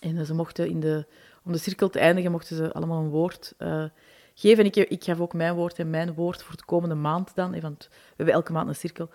En 0.00 0.26
ze 0.26 0.34
mochten 0.34 0.68
in 0.68 0.80
de 0.80 1.06
om 1.44 1.52
de 1.52 1.58
cirkel 1.58 1.88
te 1.88 1.98
eindigen, 1.98 2.30
mochten 2.30 2.56
ze 2.56 2.72
allemaal 2.72 3.02
een 3.02 3.08
woord 3.08 3.54
uh, 3.58 3.84
geven. 4.34 4.64
Ik, 4.64 4.76
ik 4.76 5.04
gaf 5.04 5.20
ook 5.20 5.34
mijn 5.34 5.54
woord 5.54 5.78
en 5.78 5.90
mijn 5.90 6.14
woord 6.14 6.42
voor 6.42 6.56
de 6.56 6.64
komende 6.64 6.94
maand 6.94 7.34
dan, 7.34 7.60
want 7.60 7.88
we 7.90 8.14
hebben 8.16 8.34
elke 8.34 8.52
maand 8.52 8.68
een 8.68 8.74
cirkel, 8.74 9.10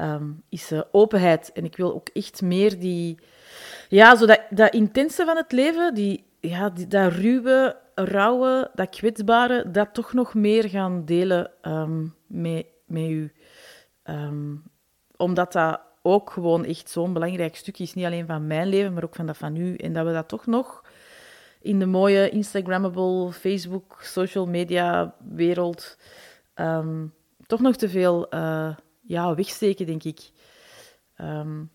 um, 0.00 0.42
is 0.48 0.72
uh, 0.72 0.80
openheid. 0.90 1.52
En 1.52 1.64
ik 1.64 1.76
wil 1.76 1.94
ook 1.94 2.08
echt 2.08 2.42
meer 2.42 2.78
die... 2.78 3.18
Ja, 3.88 4.16
zo 4.16 4.26
dat, 4.26 4.40
dat 4.50 4.74
intense 4.74 5.24
van 5.24 5.36
het 5.36 5.52
leven, 5.52 5.94
die, 5.94 6.24
ja, 6.40 6.70
die, 6.70 6.86
dat 6.86 7.12
ruwe, 7.12 7.76
rauwe, 7.94 8.70
dat 8.74 8.88
kwetsbare, 8.88 9.70
dat 9.70 9.94
toch 9.94 10.12
nog 10.12 10.34
meer 10.34 10.68
gaan 10.68 11.04
delen 11.04 11.50
um, 11.62 12.14
met, 12.26 12.66
met 12.86 13.08
u. 13.08 13.32
Um, 14.04 14.62
omdat 15.16 15.52
dat 15.52 15.80
ook 16.02 16.30
gewoon 16.30 16.64
echt 16.64 16.90
zo'n 16.90 17.12
belangrijk 17.12 17.56
stuk 17.56 17.78
is, 17.78 17.94
niet 17.94 18.04
alleen 18.04 18.26
van 18.26 18.46
mijn 18.46 18.68
leven, 18.68 18.92
maar 18.92 19.04
ook 19.04 19.14
van 19.14 19.26
dat 19.26 19.36
van 19.36 19.56
u. 19.56 19.74
En 19.74 19.92
dat 19.92 20.06
we 20.06 20.12
dat 20.12 20.28
toch 20.28 20.46
nog 20.46 20.83
in 21.64 21.78
de 21.78 21.86
mooie 21.86 22.30
Instagrammable, 22.30 23.32
Facebook, 23.32 23.98
social 24.02 24.46
media 24.46 25.14
wereld 25.18 25.98
um, 26.54 27.14
toch 27.46 27.60
nog 27.60 27.76
te 27.76 27.88
veel 27.88 28.34
uh, 28.34 28.76
ja, 29.00 29.34
wegsteken, 29.34 29.86
denk 29.86 30.04
ik. 30.04 30.30
Um, 31.20 31.70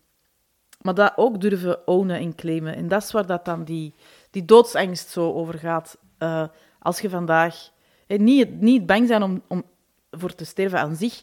maar 0.80 0.94
dat 0.94 1.12
ook 1.16 1.40
durven 1.40 1.86
ownen 1.86 2.18
en 2.18 2.34
claimen. 2.34 2.74
En 2.74 2.88
dat 2.88 3.02
is 3.02 3.12
waar 3.12 3.26
dat 3.26 3.44
dan 3.44 3.64
die, 3.64 3.94
die 4.30 4.44
doodsangst 4.44 5.08
zo 5.08 5.32
over 5.32 5.58
gaat. 5.58 5.98
Uh, 6.18 6.46
als 6.78 7.00
je 7.00 7.10
vandaag... 7.10 7.70
niet, 8.06 8.60
niet 8.60 8.86
bang 8.86 9.06
zijn 9.06 9.22
om, 9.22 9.42
om 9.48 9.62
voor 10.10 10.34
te 10.34 10.44
sterven 10.44 10.78
aan 10.78 10.96
zich, 10.96 11.22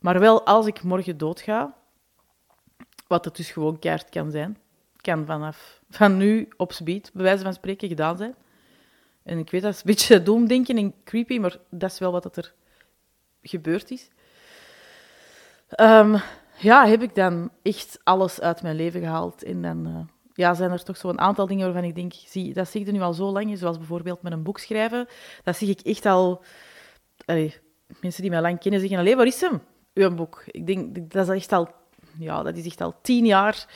maar 0.00 0.20
wel 0.20 0.46
als 0.46 0.66
ik 0.66 0.82
morgen 0.82 1.18
doodga, 1.18 1.74
wat 3.06 3.24
het 3.24 3.36
dus 3.36 3.50
gewoon 3.50 3.78
keihard 3.78 4.08
kan 4.08 4.30
zijn, 4.30 4.58
kan 5.00 5.26
vanaf 5.26 5.81
van 5.94 6.16
nu 6.16 6.48
op 6.56 6.72
speed, 6.72 7.10
bij 7.12 7.22
wijze 7.22 7.42
van 7.42 7.54
spreken, 7.54 7.88
gedaan 7.88 8.16
zijn. 8.16 8.34
En 9.22 9.38
ik 9.38 9.50
weet 9.50 9.62
dat 9.62 9.72
is 9.72 9.78
een 9.78 9.86
beetje 9.86 10.22
doemdenken 10.32 10.76
en 10.76 10.94
creepy, 11.04 11.38
maar 11.38 11.56
dat 11.70 11.90
is 11.90 11.98
wel 11.98 12.12
wat 12.12 12.36
er 12.36 12.54
gebeurd 13.42 13.90
is. 13.90 14.08
Um, 15.80 16.16
ja, 16.58 16.86
heb 16.86 17.02
ik 17.02 17.14
dan 17.14 17.50
echt 17.62 17.98
alles 18.02 18.40
uit 18.40 18.62
mijn 18.62 18.76
leven 18.76 19.00
gehaald. 19.00 19.42
En 19.42 19.62
dan 19.62 19.86
uh, 19.86 19.98
ja, 20.34 20.54
zijn 20.54 20.70
er 20.70 20.82
toch 20.82 20.96
zo'n 20.96 21.20
aantal 21.20 21.46
dingen 21.46 21.64
waarvan 21.64 21.84
ik 21.84 21.94
denk, 21.94 22.12
zie, 22.26 22.52
dat 22.52 22.68
zie 22.68 22.80
ik 22.80 22.86
er 22.86 22.92
nu 22.92 23.00
al 23.00 23.12
zo 23.12 23.32
lang, 23.32 23.58
zoals 23.58 23.78
bijvoorbeeld 23.78 24.22
met 24.22 24.32
een 24.32 24.42
boek 24.42 24.58
schrijven. 24.58 25.06
Dat 25.44 25.56
zie 25.56 25.68
ik 25.68 25.80
echt 25.80 26.06
al... 26.06 26.42
Allee, 27.24 27.54
mensen 28.00 28.22
die 28.22 28.30
mij 28.30 28.40
lang 28.40 28.58
kennen 28.58 28.80
zeggen, 28.80 28.98
alleen 28.98 29.16
waar 29.16 29.26
is 29.26 29.40
hem? 29.40 29.62
Uw 29.94 30.14
boek. 30.14 30.42
Ik 30.46 30.66
denk, 30.66 31.10
dat 31.10 31.28
is 31.28 31.36
echt 31.36 31.52
al... 31.52 31.68
Ja, 32.18 32.42
dat 32.42 32.56
is 32.56 32.64
echt 32.64 32.80
al 32.80 32.94
tien 33.02 33.26
jaar 33.26 33.66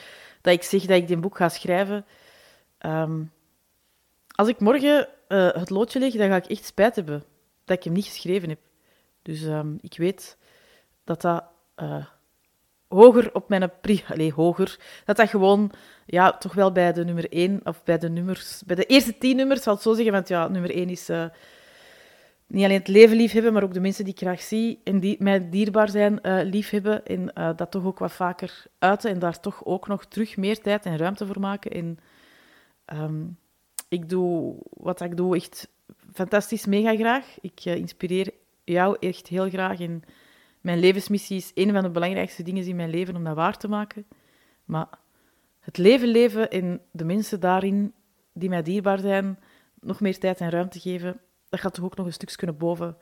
dat 0.47 0.55
ik 0.55 0.63
zeg 0.63 0.81
dat 0.81 0.97
ik 0.97 1.09
dit 1.09 1.21
boek 1.21 1.37
ga 1.37 1.49
schrijven. 1.49 2.05
Um, 2.81 3.33
als 4.35 4.49
ik 4.49 4.61
morgen 4.61 5.09
uh, 5.29 5.53
het 5.53 5.71
loodje 5.71 5.99
leg, 5.99 6.13
dan 6.13 6.29
ga 6.29 6.37
ik 6.37 6.47
echt 6.47 6.65
spijt 6.65 6.97
hebben 6.97 7.25
dat 7.65 7.77
ik 7.77 7.85
hem 7.85 7.93
niet 7.93 8.05
geschreven 8.05 8.49
heb. 8.49 8.59
Dus 9.23 9.43
um, 9.43 9.79
ik 9.81 9.97
weet 9.97 10.39
dat 11.05 11.21
dat 11.21 11.45
uh, 11.77 12.07
hoger 12.89 13.35
op 13.35 13.49
mijn 13.49 13.71
pri... 13.81 14.05
Allee, 14.09 14.33
hoger. 14.33 14.79
Dat 15.05 15.17
dat 15.17 15.29
gewoon, 15.29 15.71
ja, 16.07 16.33
toch 16.33 16.55
wel 16.55 16.73
bij 16.73 16.93
de 16.93 17.05
nummer 17.05 17.33
1, 17.33 17.61
of 17.65 17.85
bij 17.85 17.99
de 17.99 18.09
nummers... 18.09 18.63
Bij 18.67 18.77
de 18.77 18.87
eerste 18.87 19.19
tien 19.19 19.37
nummers, 19.37 19.63
zal 19.63 19.75
het 19.75 19.83
zo 19.83 19.95
zeggen, 19.95 20.13
want 20.13 20.29
ja, 20.29 20.49
nummer 20.49 20.71
1 20.71 20.89
is... 20.89 21.11
Uh, 21.11 21.25
niet 22.47 22.65
alleen 22.65 22.79
het 22.79 22.89
leven 22.89 23.17
lief 23.17 23.33
hebben, 23.33 23.53
maar 23.53 23.63
ook 23.63 23.75
de 23.75 23.81
mensen 23.81 24.05
die 24.05 24.13
ik 24.13 24.21
graag 24.21 24.41
zie 24.41 24.81
en 24.85 25.01
die 25.01 25.17
mij 25.19 25.51
dierbaar 25.51 25.89
zijn, 25.89 26.19
uh, 26.23 26.39
lief 26.43 26.71
hebben. 26.71 27.07
En 27.07 27.33
uh, 27.35 27.51
dat 27.57 27.71
toch 27.71 27.85
ook 27.85 27.99
wat 27.99 28.13
vaker 28.13 28.65
uiten 28.79 29.11
en 29.11 29.19
daar 29.19 29.41
toch 29.41 29.65
ook 29.65 29.89
nog 29.89 30.05
terug 30.05 30.37
meer 30.37 30.61
tijd 30.61 30.85
en 30.85 30.97
ruimte 30.97 31.27
voor 31.27 31.41
maken. 31.41 31.71
En 31.71 31.99
um, 33.01 33.39
ik 33.89 34.09
doe 34.09 34.57
wat 34.71 35.01
ik 35.01 35.17
doe 35.17 35.37
echt 35.37 35.69
fantastisch, 36.13 36.67
mega 36.67 36.95
graag. 36.95 37.27
Ik 37.41 37.65
uh, 37.65 37.77
inspireer 37.77 38.33
jou 38.65 38.97
echt 39.01 39.27
heel 39.27 39.49
graag. 39.49 39.81
En 39.81 40.03
mijn 40.61 40.79
levensmissie 40.79 41.37
is 41.37 41.51
een 41.55 41.73
van 41.73 41.83
de 41.83 41.91
belangrijkste 41.91 42.43
dingen 42.43 42.67
in 42.67 42.77
mijn 42.77 42.91
leven 42.91 43.17
om 43.17 43.25
dat 43.25 43.35
waar 43.35 43.57
te 43.57 43.69
maken. 43.69 44.07
Maar 44.65 44.89
het 45.61 45.79
leven 45.79 46.09
leven 46.09 46.51
en 46.51 46.81
de 46.91 47.05
mensen 47.05 47.41
daarin 47.41 47.93
die 48.33 48.49
mij 48.49 48.63
dierbaar 48.63 48.99
zijn, 48.99 49.39
nog 49.81 50.01
meer 50.01 50.19
tijd 50.19 50.41
en 50.41 50.51
ruimte 50.51 50.81
geven, 50.81 51.21
dat 51.49 51.61
gaat 51.61 51.75
toch 51.75 51.85
ook 51.85 51.97
nog 51.97 52.07
een 52.07 52.13
stukje 52.13 52.37
kunnen 52.37 52.57
boven 52.57 52.97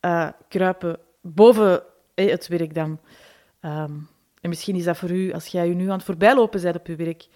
uh, 0.00 0.28
kruipen. 0.48 0.98
Boven 1.20 1.82
eh, 2.14 2.30
het 2.30 2.48
werk 2.48 2.74
dan. 2.74 3.00
Um, 3.60 4.08
en 4.40 4.48
misschien 4.48 4.76
is 4.76 4.84
dat 4.84 4.96
voor 4.96 5.10
u, 5.10 5.32
als 5.32 5.46
jij 5.46 5.68
je 5.68 5.74
nu 5.74 5.86
aan 5.86 5.96
het 5.96 6.04
voorbijlopen 6.04 6.62
bent 6.62 6.76
op 6.76 6.86
je 6.86 6.96
werk, 6.96 7.26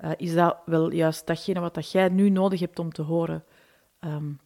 uh, 0.00 0.10
is 0.16 0.34
dat 0.34 0.56
wel 0.64 0.90
juist 0.90 1.26
datgene 1.26 1.60
wat 1.60 1.74
dat 1.74 1.92
jij 1.92 2.08
nu 2.08 2.30
nodig 2.30 2.60
hebt 2.60 2.78
om 2.78 2.92
te 2.92 3.02
horen. 3.02 3.44
Um, 4.00 4.40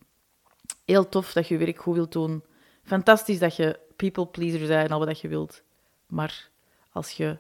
heel 0.85 1.09
tof 1.09 1.33
dat 1.33 1.49
je 1.49 1.59
je 1.59 1.65
werk 1.65 1.79
goed 1.79 1.95
wilt 1.95 2.13
doen. 2.13 2.45
Fantastisch 2.83 3.39
dat 3.39 3.57
je 3.57 3.79
people 3.97 4.27
pleaser 4.27 4.67
bent 4.67 4.89
en 4.89 4.95
al 4.95 5.07
wat 5.07 5.21
je 5.21 5.29
wilt. 5.29 5.63
Maar 6.07 6.51
als 6.93 7.11
je 7.11 7.39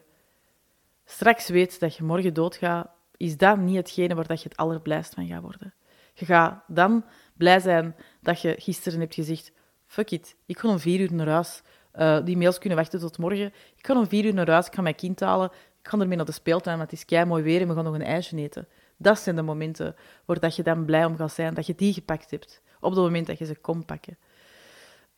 straks 1.04 1.48
weet 1.48 1.80
dat 1.80 1.96
je 1.96 2.04
morgen 2.04 2.34
doodgaat, 2.34 2.88
is 3.16 3.36
dat 3.36 3.58
niet 3.58 3.76
hetgene 3.76 4.14
waar 4.14 4.26
dat 4.26 4.42
je 4.42 4.48
het 4.48 4.58
allerblijst 4.58 5.14
van 5.14 5.26
gaat 5.26 5.42
worden. 5.42 5.74
Je 6.14 6.24
gaat 6.24 6.62
dan 6.66 7.04
blij 7.36 7.60
zijn 7.60 7.96
dat 8.20 8.40
je 8.40 8.54
gisteren 8.58 9.00
hebt 9.00 9.14
gezegd: 9.14 9.52
fuck 9.86 10.10
it, 10.10 10.36
ik 10.46 10.58
ga 10.58 10.68
om 10.68 10.78
vier 10.78 11.00
uur 11.00 11.14
naar 11.14 11.28
huis. 11.28 11.62
Uh, 11.94 12.24
die 12.24 12.36
mails 12.36 12.58
kunnen 12.58 12.78
wachten 12.78 13.00
tot 13.00 13.18
morgen. 13.18 13.52
Ik 13.76 13.86
ga 13.86 13.98
om 13.98 14.08
vier 14.08 14.24
uur 14.24 14.34
naar 14.34 14.50
huis, 14.50 14.66
ik 14.66 14.74
ga 14.74 14.82
mijn 14.82 14.94
kind 14.94 15.20
halen. 15.20 15.50
Ik 15.82 15.88
ga 15.92 15.98
ermee 15.98 16.16
naar 16.16 16.26
de 16.26 16.32
speeltuin, 16.32 16.78
want 16.78 16.90
het 16.90 16.98
is 17.00 17.04
kei 17.04 17.24
mooi 17.24 17.42
weer 17.42 17.60
en 17.60 17.68
we 17.68 17.74
gaan 17.74 17.84
nog 17.84 17.94
een 17.94 18.02
ijsje 18.02 18.36
eten. 18.36 18.68
Dat 18.96 19.18
zijn 19.18 19.36
de 19.36 19.42
momenten 19.42 19.96
waar 20.24 20.40
dat 20.40 20.56
je 20.56 20.62
dan 20.62 20.84
blij 20.84 21.04
om 21.04 21.16
gaat 21.16 21.32
zijn, 21.32 21.54
dat 21.54 21.66
je 21.66 21.74
die 21.74 21.92
gepakt 21.92 22.30
hebt. 22.30 22.62
Op 22.80 22.90
het 22.90 23.00
moment 23.00 23.26
dat 23.26 23.38
je 23.38 23.44
ze 23.44 23.56
kon 23.56 23.84
pakken. 23.84 24.18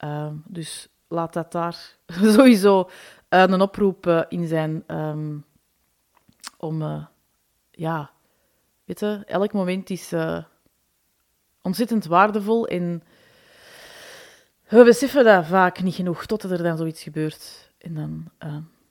Uh, 0.05 0.31
dus 0.47 0.89
laat 1.09 1.33
dat 1.33 1.53
daar 1.53 1.97
sowieso 2.37 2.81
uh, 2.81 2.89
een 3.29 3.61
oproep 3.61 4.07
uh, 4.07 4.23
in 4.29 4.47
zijn 4.47 4.85
um, 4.87 5.45
om, 6.57 7.07
ja, 7.71 8.11
weet 8.85 9.01
je, 9.01 9.23
elk 9.27 9.53
moment 9.53 9.91
is 9.91 10.13
ontzettend 11.63 12.05
waardevol 12.05 12.67
en 12.67 13.03
we 14.69 14.85
beseffen 14.85 15.25
dat 15.25 15.47
vaak 15.47 15.83
niet 15.83 15.95
genoeg 15.95 16.27
totdat 16.27 16.51
er 16.51 16.63
dan 16.63 16.77
zoiets 16.77 17.03
gebeurt. 17.03 17.71
En 17.79 17.95
dan 17.95 18.31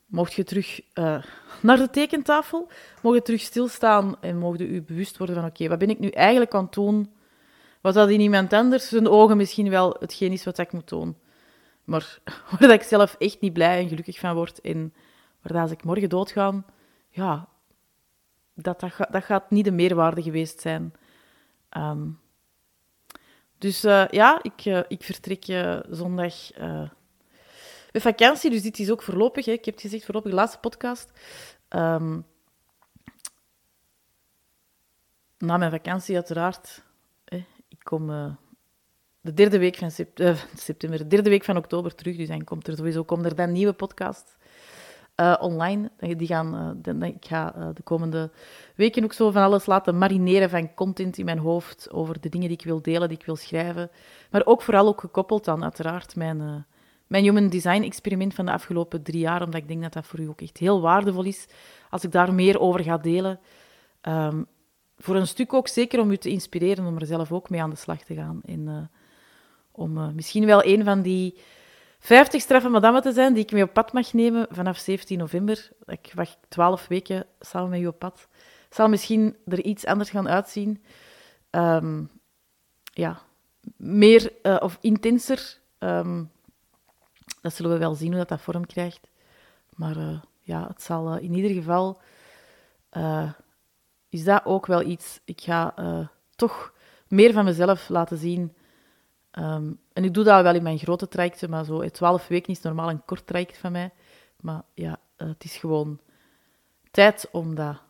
mocht 0.05 0.33
je 0.33 0.43
terug 0.43 0.81
naar 1.67 1.77
de 1.77 1.89
tekentafel, 1.91 2.69
mocht 3.01 3.15
je 3.15 3.21
terug 3.21 3.41
stilstaan 3.41 4.21
en 4.21 4.37
mocht 4.37 4.59
je 4.59 4.81
bewust 4.81 5.17
worden 5.17 5.35
van 5.35 5.45
oké, 5.45 5.67
wat 5.67 5.79
ben 5.79 5.89
ik 5.89 5.99
nu 5.99 6.09
eigenlijk 6.09 6.53
aan 6.53 6.63
het 6.63 6.73
doen? 6.73 7.11
Wat 7.81 7.93
dat 7.93 8.09
in 8.09 8.19
iemand 8.19 8.53
anders 8.53 8.87
zijn 8.87 9.07
ogen 9.07 9.37
misschien 9.37 9.69
wel 9.69 9.95
hetgeen 9.99 10.31
is 10.31 10.43
wat 10.43 10.57
ik 10.57 10.71
moet 10.71 10.89
doen. 10.89 11.17
Maar 11.83 12.19
waar 12.59 12.71
ik 12.71 12.83
zelf 12.83 13.15
echt 13.19 13.41
niet 13.41 13.53
blij 13.53 13.79
en 13.79 13.89
gelukkig 13.89 14.19
van 14.19 14.35
word. 14.35 14.61
En 14.61 14.93
waar 15.41 15.61
als 15.61 15.71
ik 15.71 15.83
morgen 15.83 16.09
doodga, 16.09 16.63
ja, 17.09 17.47
dat, 18.53 18.79
dat, 18.79 18.93
dat 19.11 19.23
gaat 19.23 19.51
niet 19.51 19.65
de 19.65 19.71
meerwaarde 19.71 20.21
geweest 20.21 20.61
zijn. 20.61 20.93
Um, 21.77 22.19
dus 23.57 23.85
uh, 23.85 24.07
ja, 24.07 24.39
ik, 24.41 24.65
uh, 24.65 24.79
ik 24.87 25.03
vertrek 25.03 25.47
uh, 25.47 25.79
zondag 25.89 26.33
met 27.91 28.01
vakantie. 28.01 28.49
Dus 28.49 28.61
dit 28.61 28.79
is 28.79 28.91
ook 28.91 29.01
voorlopig. 29.01 29.45
Hè. 29.45 29.51
Ik 29.51 29.65
heb 29.65 29.73
het 29.73 29.83
gezegd, 29.83 30.05
voorlopig 30.05 30.31
laatste 30.31 30.59
podcast. 30.59 31.11
Um, 31.69 32.25
na 35.37 35.57
mijn 35.57 35.71
vakantie 35.71 36.15
uiteraard. 36.15 36.83
Hè. 37.25 37.45
Ik 37.67 37.79
kom 37.83 38.07
de 39.21 39.33
derde 39.33 39.59
week 39.59 39.75
van 39.75 39.91
september, 40.55 40.97
de 40.97 41.07
derde 41.07 41.29
week 41.29 41.43
van 41.43 41.57
oktober 41.57 41.95
terug. 41.95 42.17
Dus 42.17 42.27
dan 42.27 42.43
komt 42.43 42.67
er 42.67 42.75
sowieso 42.77 43.03
komt 43.03 43.25
er 43.25 43.35
dan 43.35 43.51
nieuwe 43.51 43.73
podcast 43.73 44.37
uh, 45.21 45.35
online. 45.39 45.91
Die 45.97 46.27
gaan, 46.27 46.77
uh, 46.85 47.07
ik 47.07 47.25
ga 47.25 47.71
de 47.73 47.81
komende 47.83 48.31
weken 48.75 49.03
ook 49.03 49.13
zo 49.13 49.31
van 49.31 49.43
alles 49.43 49.65
laten 49.65 49.97
marineren 49.97 50.49
van 50.49 50.73
content 50.73 51.17
in 51.17 51.25
mijn 51.25 51.37
hoofd 51.37 51.91
over 51.91 52.21
de 52.21 52.29
dingen 52.29 52.47
die 52.47 52.57
ik 52.57 52.63
wil 52.63 52.81
delen, 52.81 53.07
die 53.07 53.17
ik 53.17 53.25
wil 53.25 53.35
schrijven. 53.35 53.89
Maar 54.31 54.45
ook 54.45 54.61
vooral 54.61 54.87
ook 54.87 54.99
gekoppeld 54.99 55.45
dan 55.45 55.63
uiteraard 55.63 56.15
mijn, 56.15 56.65
mijn 57.07 57.23
human 57.23 57.49
design 57.49 57.81
experiment 57.81 58.33
van 58.33 58.45
de 58.45 58.51
afgelopen 58.51 59.03
drie 59.03 59.19
jaar, 59.19 59.43
omdat 59.43 59.61
ik 59.61 59.67
denk 59.67 59.81
dat 59.81 59.93
dat 59.93 60.05
voor 60.05 60.19
u 60.19 60.27
ook 60.27 60.41
echt 60.41 60.57
heel 60.57 60.81
waardevol 60.81 61.23
is 61.23 61.47
als 61.89 62.03
ik 62.03 62.11
daar 62.11 62.33
meer 62.33 62.59
over 62.59 62.83
ga 62.83 62.97
delen. 62.97 63.39
Um, 64.01 64.45
voor 64.97 65.15
een 65.15 65.27
stuk 65.27 65.53
ook 65.53 65.67
zeker 65.67 65.99
om 65.99 66.11
u 66.11 66.17
te 66.17 66.29
inspireren 66.29 66.85
om 66.85 66.97
er 66.97 67.05
zelf 67.05 67.31
ook 67.31 67.49
mee 67.49 67.61
aan 67.61 67.69
de 67.69 67.75
slag 67.75 68.03
te 68.03 68.15
gaan. 68.15 68.41
En, 68.45 68.89
om 69.71 70.15
misschien 70.15 70.45
wel 70.45 70.65
een 70.65 70.83
van 70.83 71.01
die 71.01 71.37
50 71.99 72.41
straffe 72.41 72.69
madame 72.69 73.01
te 73.01 73.11
zijn 73.11 73.33
die 73.33 73.43
ik 73.43 73.51
mee 73.51 73.63
op 73.63 73.73
pad 73.73 73.93
mag 73.93 74.13
nemen 74.13 74.47
vanaf 74.49 74.77
17 74.77 75.17
november. 75.17 75.69
Ik 75.85 76.11
wacht 76.15 76.37
12 76.47 76.87
weken 76.87 77.25
samen 77.39 77.69
met 77.69 77.79
u 77.79 77.87
op 77.87 77.99
pad. 77.99 78.27
Zal 78.69 78.89
misschien 78.89 79.35
er 79.45 79.63
iets 79.63 79.85
anders 79.85 80.09
gaan 80.09 80.29
uitzien. 80.29 80.83
Um, 81.51 82.09
ja, 82.83 83.21
meer 83.75 84.33
uh, 84.43 84.57
of 84.59 84.77
intenser. 84.81 85.57
Um, 85.79 86.31
dat 87.41 87.53
zullen 87.53 87.71
we 87.71 87.77
wel 87.77 87.93
zien 87.93 88.07
hoe 88.07 88.17
dat, 88.17 88.29
dat 88.29 88.41
vorm 88.41 88.65
krijgt. 88.65 89.07
Maar 89.75 89.97
uh, 89.97 90.21
ja, 90.41 90.67
het 90.67 90.81
zal 90.81 91.17
in 91.17 91.33
ieder 91.33 91.51
geval. 91.51 92.01
is 94.09 94.23
dat 94.23 94.45
ook 94.45 94.65
wel 94.65 94.81
iets. 94.81 95.19
Ik 95.25 95.41
ga 95.41 95.73
toch 96.35 96.73
meer 97.07 97.33
van 97.33 97.45
mezelf 97.45 97.89
laten 97.89 98.17
zien 98.17 98.55
Um, 99.39 99.79
en 99.93 100.03
ik 100.03 100.13
doe 100.13 100.23
dat 100.23 100.43
wel 100.43 100.55
in 100.55 100.63
mijn 100.63 100.77
grote 100.77 101.07
trajecten, 101.07 101.49
maar 101.49 101.65
zo 101.65 101.89
12 101.89 102.27
weken 102.27 102.53
is 102.53 102.61
normaal 102.61 102.89
een 102.89 103.05
kort 103.05 103.27
traject 103.27 103.57
van 103.57 103.71
mij. 103.71 103.91
Maar 104.41 104.61
ja, 104.73 104.99
uh, 105.17 105.27
het 105.27 105.43
is 105.43 105.57
gewoon 105.57 105.99
tijd 106.91 107.27
om 107.31 107.55
dat 107.55 107.81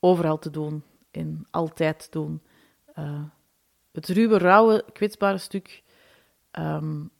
overal 0.00 0.38
te 0.38 0.50
doen 0.50 0.82
en 1.10 1.46
altijd 1.50 1.98
te 1.98 2.10
doen. 2.10 2.42
Uh, 2.98 3.22
het 3.92 4.08
ruwe, 4.08 4.38
rauwe, 4.38 4.84
kwetsbare 4.92 5.38
stuk 5.38 5.82
um, 6.58 7.10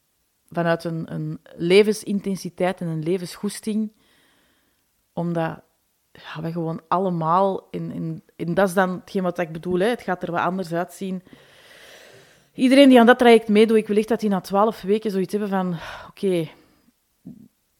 vanuit 0.50 0.84
een, 0.84 1.12
een, 1.14 1.40
levensintensiteit 1.56 2.80
en 2.80 2.86
een 2.86 3.02
levensgoesting, 3.02 3.92
omdat 5.12 5.60
ja, 6.12 6.42
we 6.42 6.52
gewoon 6.52 6.80
allemaal, 6.88 7.70
en, 7.70 8.22
en 8.36 8.54
dat 8.54 8.68
is 8.68 8.74
dan 8.74 8.90
hetgeen 8.90 9.22
wat 9.22 9.38
ik 9.38 9.52
bedoel, 9.52 9.78
hè, 9.78 9.86
het 9.86 10.02
gaat 10.02 10.22
er 10.22 10.32
wat 10.32 10.40
anders 10.40 10.72
uitzien 10.72 11.22
iedereen 12.56 12.88
die 12.88 13.00
aan 13.00 13.06
dat 13.06 13.18
traject 13.18 13.48
meedoet, 13.48 13.76
ik 13.76 13.86
wil 13.86 13.96
echt 13.96 14.08
dat 14.08 14.20
die 14.20 14.30
na 14.30 14.40
twaalf 14.40 14.82
weken 14.82 15.10
zoiets 15.10 15.32
hebben 15.32 15.50
van... 15.50 15.76
Oké, 16.08 16.48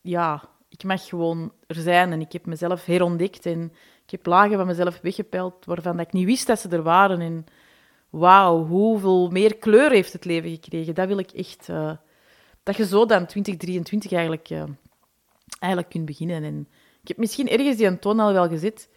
ja, 0.00 0.48
ik 0.68 0.84
mag 0.84 1.08
gewoon 1.08 1.52
er 1.66 1.74
zijn 1.74 2.12
en 2.12 2.20
ik 2.20 2.32
heb 2.32 2.46
mezelf 2.46 2.84
herontdekt 2.84 3.46
en 3.46 3.72
ik 4.04 4.10
heb 4.10 4.26
lagen 4.26 4.56
van 4.56 4.66
mezelf 4.66 5.00
weggepeld 5.00 5.64
waarvan 5.64 6.00
ik 6.00 6.12
niet 6.12 6.26
wist 6.26 6.46
dat 6.46 6.60
ze 6.60 6.68
er 6.68 6.82
waren. 6.82 7.20
En 7.20 7.46
wauw, 8.10 8.66
hoeveel 8.66 9.30
meer 9.30 9.56
kleur 9.56 9.90
heeft 9.90 10.12
het 10.12 10.24
leven 10.24 10.50
gekregen. 10.50 10.94
Dat 10.94 11.08
wil 11.08 11.18
ik 11.18 11.30
echt... 11.30 11.68
Uh, 11.70 11.92
dat 12.62 12.76
je 12.76 12.86
zo 12.86 13.06
dan 13.06 13.26
2023 13.26 14.12
eigenlijk, 14.12 14.50
uh, 14.50 14.64
eigenlijk 15.58 15.92
kunt 15.92 16.06
beginnen. 16.06 16.44
En 16.44 16.68
ik 17.02 17.08
heb 17.08 17.16
misschien 17.16 17.48
ergens 17.48 17.76
die 17.76 17.86
een 17.86 17.98
toon 17.98 18.20
al 18.20 18.32
wel 18.32 18.48
gezet 18.48 18.88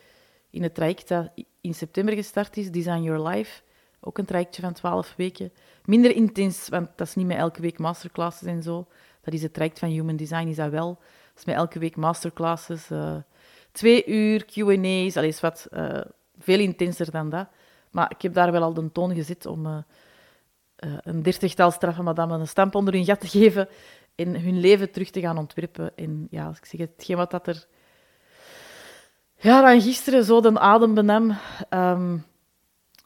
in 0.49 0.63
het 0.63 0.75
traject 0.75 1.07
dat 1.07 1.29
in 1.61 1.73
september 1.73 2.13
gestart 2.13 2.57
is, 2.57 2.71
Design 2.71 3.01
Your 3.01 3.27
Life. 3.27 3.61
Ook 3.99 4.17
een 4.17 4.25
trajectje 4.25 4.61
van 4.61 4.73
12 4.73 5.13
weken. 5.17 5.51
Minder 5.85 6.15
intens, 6.15 6.69
want 6.69 6.89
dat 6.95 7.07
is 7.07 7.15
niet 7.15 7.25
meer 7.25 7.37
elke 7.37 7.61
week 7.61 7.79
masterclasses 7.79 8.47
en 8.47 8.63
zo. 8.63 8.87
Dat 9.21 9.33
is 9.33 9.41
het 9.41 9.53
traject 9.53 9.79
van 9.79 9.89
Human 9.89 10.15
Design, 10.15 10.47
is 10.47 10.55
dat 10.55 10.71
wel. 10.71 10.87
Dat 10.87 11.37
is 11.37 11.45
met 11.45 11.55
elke 11.55 11.79
week 11.79 11.95
masterclasses. 11.95 12.89
Uh, 12.91 13.15
twee 13.71 14.05
uur 14.05 14.45
Q&A's, 14.45 15.17
alles 15.17 15.39
wat 15.39 15.67
uh, 15.71 16.01
veel 16.39 16.59
intenser 16.59 17.11
dan 17.11 17.29
dat. 17.29 17.47
Maar 17.91 18.11
ik 18.11 18.21
heb 18.21 18.33
daar 18.33 18.51
wel 18.51 18.63
al 18.63 18.73
de 18.73 18.91
toon 18.91 19.15
gezet 19.15 19.45
om 19.45 19.65
uh, 19.65 19.77
een 20.75 21.23
dertigtal 21.23 21.71
straffen 21.71 22.03
madame 22.03 22.37
een 22.37 22.47
stamp 22.47 22.75
onder 22.75 22.93
hun 22.93 23.05
gat 23.05 23.19
te 23.19 23.27
geven 23.27 23.69
en 24.15 24.41
hun 24.41 24.59
leven 24.59 24.91
terug 24.91 25.09
te 25.09 25.19
gaan 25.19 25.37
ontwerpen. 25.37 25.91
En 25.95 26.27
ja, 26.29 26.45
als 26.45 26.57
ik 26.57 26.65
zeg, 26.65 26.79
hetgeen 26.79 27.17
wat 27.17 27.31
dat 27.31 27.47
er... 27.47 27.65
Ja, 29.35 29.61
dan 29.61 29.81
gisteren 29.81 30.23
zo 30.23 30.41
de 30.41 30.59
adem 30.59 30.93
benam, 30.93 31.37
um, 31.69 32.25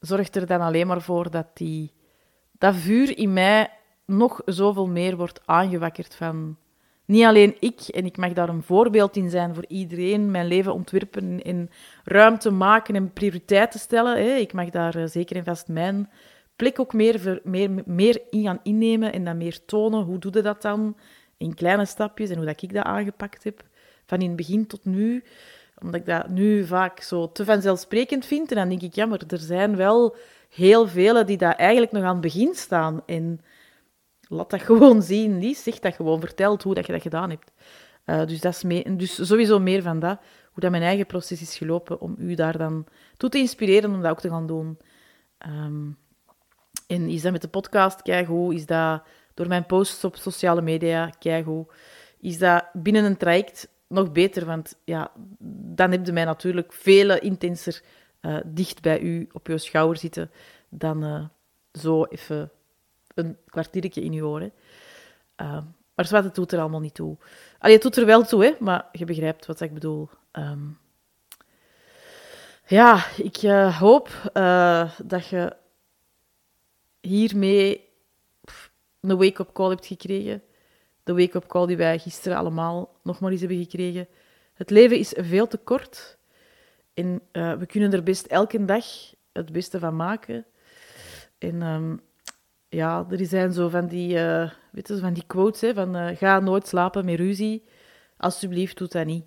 zorgt 0.05 0.35
er 0.35 0.45
dan 0.45 0.61
alleen 0.61 0.87
maar 0.87 1.01
voor 1.01 1.31
dat 1.31 1.47
die, 1.53 1.91
dat 2.51 2.75
vuur 2.75 3.17
in 3.17 3.33
mij 3.33 3.69
nog 4.05 4.41
zoveel 4.45 4.87
meer 4.87 5.17
wordt 5.17 5.41
aangewakkerd 5.45 6.15
van 6.15 6.57
niet 7.05 7.23
alleen 7.23 7.55
ik, 7.59 7.79
en 7.79 8.05
ik 8.05 8.17
mag 8.17 8.33
daar 8.33 8.49
een 8.49 8.63
voorbeeld 8.63 9.15
in 9.15 9.29
zijn 9.29 9.53
voor 9.53 9.65
iedereen, 9.67 10.31
mijn 10.31 10.47
leven 10.47 10.73
ontwerpen 10.73 11.41
en 11.41 11.69
ruimte 12.03 12.51
maken 12.51 12.95
en 12.95 13.13
prioriteiten 13.13 13.79
stellen. 13.79 14.17
Hè. 14.17 14.35
Ik 14.35 14.53
mag 14.53 14.69
daar 14.69 14.95
eh, 14.95 15.05
zeker 15.05 15.35
en 15.35 15.43
vast 15.43 15.67
mijn 15.67 16.09
plek 16.55 16.79
ook 16.79 16.93
meer, 16.93 17.39
meer, 17.43 17.69
meer 17.85 18.21
in 18.29 18.43
gaan 18.43 18.59
innemen 18.63 19.13
en 19.13 19.23
dat 19.23 19.35
meer 19.35 19.65
tonen. 19.65 20.03
Hoe 20.03 20.19
doe 20.19 20.31
je 20.33 20.41
dat 20.41 20.61
dan? 20.61 20.97
In 21.37 21.53
kleine 21.53 21.85
stapjes 21.85 22.29
en 22.29 22.35
hoe 22.35 22.45
dat 22.45 22.61
ik 22.61 22.73
dat 22.73 22.85
aangepakt 22.85 23.43
heb. 23.43 23.63
Van 24.05 24.19
in 24.19 24.27
het 24.27 24.35
begin 24.35 24.67
tot 24.67 24.85
nu. 24.85 25.23
Omdat 25.81 25.95
ik 25.99 26.05
dat 26.05 26.29
nu 26.29 26.65
vaak 26.65 26.99
zo 26.99 27.31
te 27.31 27.45
vanzelfsprekend 27.45 28.25
vind. 28.25 28.51
En 28.51 28.57
dan 28.57 28.69
denk 28.69 28.81
ik, 28.81 28.95
ja, 28.95 29.05
maar 29.05 29.21
er 29.27 29.37
zijn 29.37 29.75
wel 29.75 30.15
heel 30.49 30.87
velen 30.87 31.25
die 31.25 31.37
daar 31.37 31.55
eigenlijk 31.55 31.91
nog 31.91 32.03
aan 32.03 32.11
het 32.11 32.21
begin 32.21 32.53
staan. 32.55 33.01
En 33.05 33.41
laat 34.27 34.49
dat 34.49 34.61
gewoon 34.71 35.01
zien, 35.01 35.39
Lies. 35.39 35.63
Zeg 35.63 35.79
dat 35.79 35.95
gewoon. 35.95 36.19
Vertelt 36.19 36.63
hoe 36.63 36.73
dat 36.73 36.85
je 36.85 36.91
dat 36.91 37.01
gedaan 37.01 37.29
hebt. 37.29 37.51
Uh, 38.05 38.25
dus, 38.25 38.41
dat 38.41 38.53
is 38.53 38.63
mee, 38.63 38.95
dus 38.95 39.27
sowieso 39.27 39.59
meer 39.59 39.81
van 39.81 39.99
dat. 39.99 40.19
Hoe 40.51 40.61
dat 40.61 40.71
mijn 40.71 40.83
eigen 40.83 41.05
proces 41.05 41.41
is 41.41 41.57
gelopen 41.57 42.01
om 42.01 42.15
u 42.17 42.35
daar 42.35 42.57
dan 42.57 42.85
toe 43.17 43.29
te 43.29 43.37
inspireren 43.37 43.93
om 43.93 44.01
dat 44.01 44.11
ook 44.11 44.19
te 44.19 44.29
gaan 44.29 44.47
doen. 44.47 44.77
Um, 45.47 45.97
en 46.87 47.09
is 47.09 47.21
dat 47.21 47.31
met 47.31 47.41
de 47.41 47.47
podcast? 47.47 48.01
Kijk 48.01 48.27
hoe 48.27 48.53
is 48.53 48.65
dat 48.65 49.03
door 49.33 49.47
mijn 49.47 49.65
posts 49.65 50.03
op 50.03 50.15
sociale 50.15 50.61
media? 50.61 51.09
Kijk 51.19 51.45
hoe 51.45 51.65
is 52.19 52.37
dat 52.37 52.65
binnen 52.73 53.03
een 53.03 53.17
traject 53.17 53.69
nog 53.93 54.11
beter? 54.11 54.45
Want 54.45 54.75
ja, 54.83 55.11
dan 55.75 55.91
heb 55.91 56.05
je 56.05 56.11
mij 56.11 56.25
natuurlijk 56.25 56.73
veel 56.73 57.19
intenser 57.19 57.81
uh, 58.21 58.37
dicht 58.45 58.81
bij 58.81 58.99
u 58.99 59.29
op 59.31 59.47
je 59.47 59.57
schouder 59.57 59.97
zitten 59.97 60.31
dan 60.69 61.03
uh, 61.03 61.25
zo 61.71 62.03
even 62.03 62.51
een 63.15 63.37
kwartiertje 63.45 64.01
in 64.01 64.13
je 64.13 64.25
oren. 64.25 64.51
Uh, 65.41 65.57
maar 65.95 66.05
zwart, 66.05 66.23
het 66.23 66.35
doet 66.35 66.51
er 66.51 66.59
allemaal 66.59 66.79
niet 66.79 66.93
toe. 66.93 67.17
Allee, 67.59 67.73
het 67.73 67.83
doet 67.83 67.97
er 67.97 68.05
wel 68.05 68.23
toe, 68.23 68.43
hè, 68.43 68.53
maar 68.59 68.89
je 68.91 69.05
begrijpt 69.05 69.45
wat 69.45 69.61
ik 69.61 69.73
bedoel. 69.73 70.09
Um, 70.31 70.79
ja, 72.65 73.05
ik 73.17 73.37
hoop 73.79 74.31
dat 75.03 75.27
je 75.27 75.55
hiermee 77.01 77.89
een 78.99 79.17
wake-up 79.17 79.53
call 79.53 79.69
hebt 79.69 79.85
gekregen. 79.85 80.43
De 81.03 81.13
wake-up 81.13 81.47
call 81.47 81.67
die 81.67 81.77
wij 81.77 81.99
gisteren 81.99 82.37
allemaal 82.37 82.99
nog 83.03 83.19
maar 83.19 83.31
eens 83.31 83.39
hebben 83.39 83.57
gekregen. 83.57 84.07
Het 84.53 84.69
leven 84.69 84.97
is 84.97 85.13
veel 85.17 85.47
te 85.47 85.57
kort. 85.57 86.17
En 86.93 87.21
uh, 87.31 87.53
we 87.53 87.65
kunnen 87.65 87.93
er 87.93 88.03
best 88.03 88.25
elke 88.25 88.65
dag 88.65 88.85
het 89.31 89.51
beste 89.51 89.79
van 89.79 89.95
maken. 89.95 90.45
En 91.37 91.61
um, 91.61 92.01
ja, 92.69 93.05
er 93.09 93.25
zijn 93.25 93.53
zo 93.53 93.69
van 93.69 93.87
die, 93.87 94.15
uh, 94.15 94.51
weet 94.71 94.87
je, 94.87 94.97
van 94.97 95.13
die 95.13 95.23
quotes, 95.27 95.61
hè, 95.61 95.73
van 95.73 95.95
uh, 95.95 96.17
ga 96.17 96.39
nooit 96.39 96.67
slapen 96.67 97.05
met 97.05 97.15
ruzie. 97.15 97.63
Alsjeblieft, 98.17 98.77
doe 98.77 98.87
dat 98.87 99.05
niet. 99.05 99.25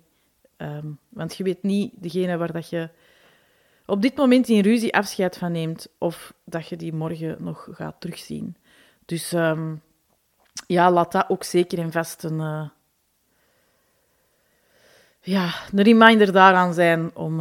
Um, 0.57 0.99
want 1.09 1.35
je 1.35 1.43
weet 1.43 1.63
niet 1.63 1.93
degene 1.95 2.37
waar 2.37 2.51
dat 2.51 2.69
je 2.69 2.89
op 3.85 4.01
dit 4.01 4.15
moment 4.15 4.47
in 4.47 4.61
ruzie 4.61 4.93
afscheid 4.93 5.37
van 5.37 5.51
neemt, 5.51 5.87
of 5.97 6.33
dat 6.45 6.67
je 6.67 6.75
die 6.75 6.93
morgen 6.93 7.43
nog 7.43 7.67
gaat 7.71 7.95
terugzien. 7.99 8.55
Dus 9.05 9.33
um, 9.33 9.81
ja, 10.67 10.91
laat 10.91 11.11
dat 11.11 11.29
ook 11.29 11.43
zeker 11.43 11.79
en 11.79 11.91
vast 11.91 12.23
een, 12.23 12.71
ja, 15.19 15.53
een 15.71 15.83
reminder 15.83 16.31
daaraan 16.31 16.73
zijn 16.73 17.15
om 17.15 17.37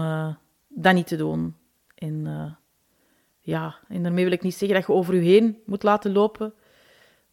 dat 0.68 0.94
niet 0.94 1.07
te 1.07 1.16
doen. 1.16 1.57
En 1.94 2.26
ja, 3.40 3.76
en 3.88 4.02
daarmee 4.02 4.24
wil 4.24 4.33
ik 4.33 4.42
niet 4.42 4.55
zeggen 4.55 4.79
dat 4.79 4.87
je 4.87 4.92
over 4.92 5.14
je 5.14 5.20
heen 5.20 5.62
moet 5.66 5.83
laten 5.83 6.12
lopen, 6.12 6.55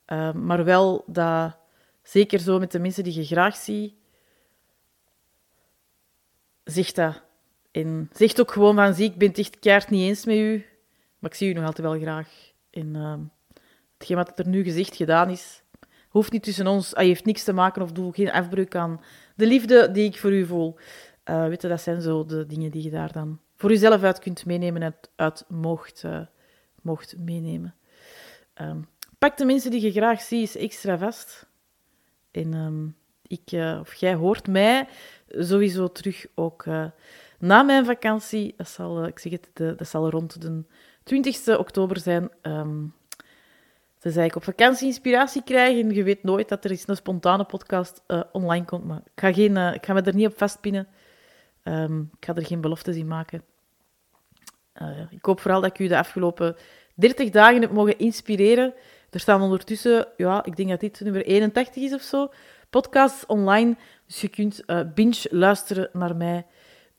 uh, 0.08 0.34
maar 0.34 0.63
wel 0.63 1.04
dat, 1.08 1.58
zeker 2.04 2.39
zo 2.39 2.60
met 2.60 2.72
de 2.72 2.80
mensen 2.80 3.04
die 3.04 3.13
je 3.13 3.26
graag 3.26 3.56
ziet, 3.56 3.93
zeg 6.63 6.91
dat. 6.91 7.22
En 7.72 8.10
zeg 8.13 8.39
ook 8.39 8.52
gewoon 8.52 8.76
van, 8.76 8.93
zie, 8.93 9.10
ik 9.10 9.17
ben 9.17 9.28
het 9.28 9.60
echt 9.60 9.89
niet 9.89 10.08
eens 10.08 10.26
met 10.26 10.36
u, 10.36 10.65
maar 11.19 11.32
ik 11.32 11.38
zie 11.38 11.50
u 11.50 11.54
nog 11.54 11.65
altijd 11.65 11.88
wel 11.88 12.00
graag. 12.00 12.52
En 12.69 12.96
hetgeen 13.98 14.17
wat 14.17 14.39
er 14.39 14.48
nu 14.48 14.63
gezegd 14.63 14.96
gedaan 14.96 15.30
is, 15.30 15.62
hoeft 16.13 16.32
niet 16.32 16.43
tussen 16.43 16.67
ons, 16.67 16.91
hij 16.91 17.06
heeft 17.06 17.26
niks 17.26 17.43
te 17.43 17.54
maken 17.54 17.82
of 17.82 17.91
doe 17.91 18.13
geen 18.13 18.32
afbreuk 18.32 18.76
aan 18.76 19.02
de 19.36 19.47
liefde 19.47 19.91
die 19.91 20.06
ik 20.06 20.17
voor 20.17 20.32
u 20.32 20.45
voel. 20.45 20.76
Uh, 21.30 21.47
weet 21.47 21.62
je, 21.62 21.67
dat 21.67 21.82
zijn 21.82 22.02
zo 22.02 22.26
de 22.26 22.45
dingen 22.45 22.71
die 22.71 22.84
je 22.84 22.89
daar 22.89 23.12
dan 23.12 23.39
voor 23.56 23.69
jezelf 23.69 24.04
uit 24.04 24.19
kunt 24.19 24.45
meenemen 24.45 24.82
en 24.82 24.95
uit 25.15 25.45
mocht, 25.47 26.04
uh, 26.06 26.19
mocht 26.82 27.17
meenemen. 27.17 27.76
Um, 28.62 28.88
pak 29.17 29.38
de 29.38 29.45
mensen 29.45 29.71
die 29.71 29.82
je 29.82 29.91
graag 29.91 30.21
ziet 30.21 30.56
extra 30.56 30.97
vast. 30.97 31.47
En 32.32 32.54
um, 32.54 32.95
ik, 33.28 33.52
uh, 33.52 33.78
of 33.80 33.93
jij 33.93 34.13
hoort 34.13 34.47
mij 34.47 34.88
sowieso 35.28 35.91
terug 35.91 36.26
ook 36.36 36.65
na 37.39 37.63
mijn 37.63 37.86
vakantie. 37.86 38.54
Dat 38.58 38.67
zal, 38.67 39.06
ik 39.06 39.19
zeg 39.19 39.32
het, 39.32 39.49
de, 39.54 39.76
dat 39.76 39.88
zal 39.88 40.10
rond 40.10 40.41
de 40.41 40.63
20 41.04 41.58
oktober 41.58 41.99
zijn. 41.99 42.30
Um, 42.41 42.93
dus 44.04 44.18
ik 44.18 44.36
op 44.36 44.44
vakantie 44.44 44.88
inspiratie 44.88 45.44
krijg 45.44 45.80
en 45.80 45.89
je 45.89 46.04
weet 46.04 46.24
nooit 46.24 46.50
dat 46.50 46.63
er 46.63 46.72
eens 46.72 46.88
een 46.88 46.96
spontane 46.96 47.44
podcast 47.44 48.04
online 48.32 48.66
komt. 48.66 48.86
Maar 48.86 49.02
ik 49.06 49.22
ga, 49.22 49.34
geen, 49.34 49.58
ik 49.58 49.86
ga 49.86 49.94
me 49.94 50.02
er 50.02 50.16
niet 50.16 50.28
op 50.28 50.38
vastpinnen. 50.38 50.88
Um, 51.63 52.10
ik 52.18 52.26
ga 52.26 52.36
er 52.36 52.46
geen 52.46 52.62
beloftes 52.62 52.96
in 52.96 53.08
maken. 53.08 53.44
Uh, 54.82 55.00
ik 55.10 55.26
hoop 55.26 55.39
vooral 55.39 55.62
dat 55.62 55.70
ik 55.70 55.80
u 55.80 55.88
de 55.88 55.98
afgelopen 55.98 56.56
30 56.96 57.30
dagen 57.30 57.62
heb 57.62 57.72
mogen 57.72 57.98
inspireren. 57.98 58.74
Er 59.10 59.20
staan 59.20 59.42
ondertussen, 59.42 60.08
ja, 60.18 60.46
ik 60.46 60.56
denk 60.56 60.70
dat 60.70 60.80
dit 60.80 61.00
nummer 61.00 61.26
81 61.26 61.84
is 61.84 61.94
of 61.94 62.02
zo, 62.02 62.32
podcasts 62.70 63.26
online. 63.26 63.76
Dus 64.08 64.22
je 64.22 64.28
kunt 64.28 64.63
binge 64.94 65.28
luisteren 65.30 65.89
naar 65.94 66.16
mij. 66.16 66.46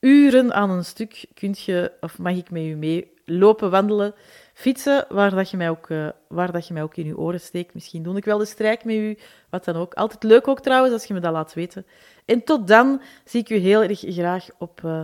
Uren 0.00 0.54
aan 0.54 0.70
een 0.70 0.84
stuk 0.84 1.24
kunt 1.34 1.60
je, 1.60 1.92
of 2.00 2.18
mag 2.18 2.36
ik 2.36 2.50
met 2.50 2.62
u 2.62 2.74
mee 2.74 3.13
lopen, 3.24 3.70
wandelen, 3.70 4.14
fietsen, 4.54 5.04
waar, 5.08 5.30
dat 5.30 5.50
je, 5.50 5.56
mij 5.56 5.70
ook, 5.70 5.88
uh, 5.88 6.08
waar 6.28 6.52
dat 6.52 6.66
je 6.66 6.72
mij 6.72 6.82
ook 6.82 6.96
in 6.96 7.06
je 7.06 7.18
oren 7.18 7.40
steekt. 7.40 7.74
Misschien 7.74 8.02
doe 8.02 8.16
ik 8.16 8.24
wel 8.24 8.38
de 8.38 8.44
strijk 8.44 8.84
met 8.84 8.96
u, 8.96 9.18
wat 9.50 9.64
dan 9.64 9.76
ook. 9.76 9.94
Altijd 9.94 10.22
leuk 10.22 10.48
ook 10.48 10.60
trouwens, 10.60 10.92
als 10.92 11.04
je 11.04 11.14
me 11.14 11.20
dat 11.20 11.32
laat 11.32 11.54
weten. 11.54 11.86
En 12.24 12.44
tot 12.44 12.68
dan 12.68 13.02
zie 13.24 13.40
ik 13.40 13.50
u 13.50 13.56
heel 13.56 13.82
erg 13.82 14.00
graag 14.00 14.48
op... 14.58 14.80
Uh, 14.84 15.00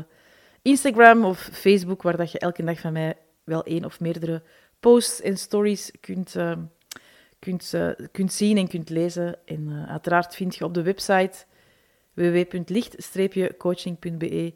Instagram 0.62 1.24
of 1.24 1.48
Facebook, 1.52 2.02
waar 2.02 2.16
dat 2.16 2.32
je 2.32 2.38
elke 2.38 2.64
dag 2.64 2.80
van 2.80 2.92
mij 2.92 3.16
wel 3.44 3.64
één 3.64 3.84
of 3.84 4.00
meerdere 4.00 4.42
posts 4.80 5.20
en 5.20 5.36
stories 5.36 5.90
kunt, 6.00 6.34
uh, 6.34 6.52
kunt, 7.38 7.74
kunt 8.12 8.32
zien 8.32 8.56
en 8.56 8.68
kunt 8.68 8.90
lezen. 8.90 9.38
En 9.44 9.86
uiteraard 9.88 10.34
vind 10.34 10.56
je 10.56 10.64
op 10.64 10.74
de 10.74 10.82
website 10.82 11.44
www.licht-coaching.be 12.14 14.54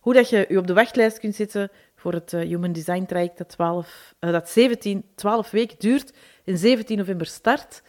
hoe 0.00 0.14
dat 0.14 0.28
je 0.28 0.46
je 0.48 0.58
op 0.58 0.66
de 0.66 0.74
wachtlijst 0.74 1.18
kunt 1.18 1.34
zetten 1.34 1.70
voor 2.00 2.12
het 2.12 2.30
Human 2.30 2.72
Design 2.72 3.04
traject 3.04 3.38
dat, 3.38 3.48
12, 3.48 4.14
dat 4.18 4.48
17, 4.48 5.04
12 5.14 5.50
weken 5.50 5.78
duurt 5.78 6.12
en 6.44 6.58
17 6.58 6.98
november 6.98 7.26
start. 7.26 7.82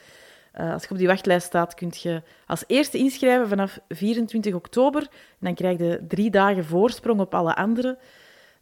Uh, 0.59 0.73
als 0.73 0.83
je 0.83 0.89
op 0.89 0.97
die 0.97 1.07
wachtlijst 1.07 1.45
staat, 1.45 1.73
kun 1.73 1.91
je 1.91 2.21
als 2.47 2.63
eerste 2.67 2.97
inschrijven 2.97 3.47
vanaf 3.47 3.79
24 3.89 4.53
oktober. 4.53 5.01
En 5.01 5.37
dan 5.39 5.55
krijg 5.55 5.77
je 5.77 6.05
drie 6.07 6.29
dagen 6.29 6.65
voorsprong 6.65 7.19
op 7.19 7.33
alle 7.33 7.55
anderen. 7.55 7.97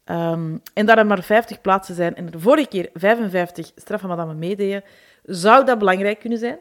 Um, 0.06 0.62
en 0.74 0.86
daar 0.86 0.98
er 0.98 1.06
maar 1.06 1.24
50 1.24 1.62
plaatsen 1.62 1.96
zijn 1.96 2.16
en 2.16 2.34
er 2.34 2.40
vorige 2.40 2.68
keer 2.68 2.90
55 2.94 3.72
straffen 3.76 4.10
madame 4.10 4.34
meededen, 4.34 4.84
zou 5.24 5.66
dat 5.66 5.78
belangrijk 5.78 6.20
kunnen 6.20 6.40
zijn 6.40 6.60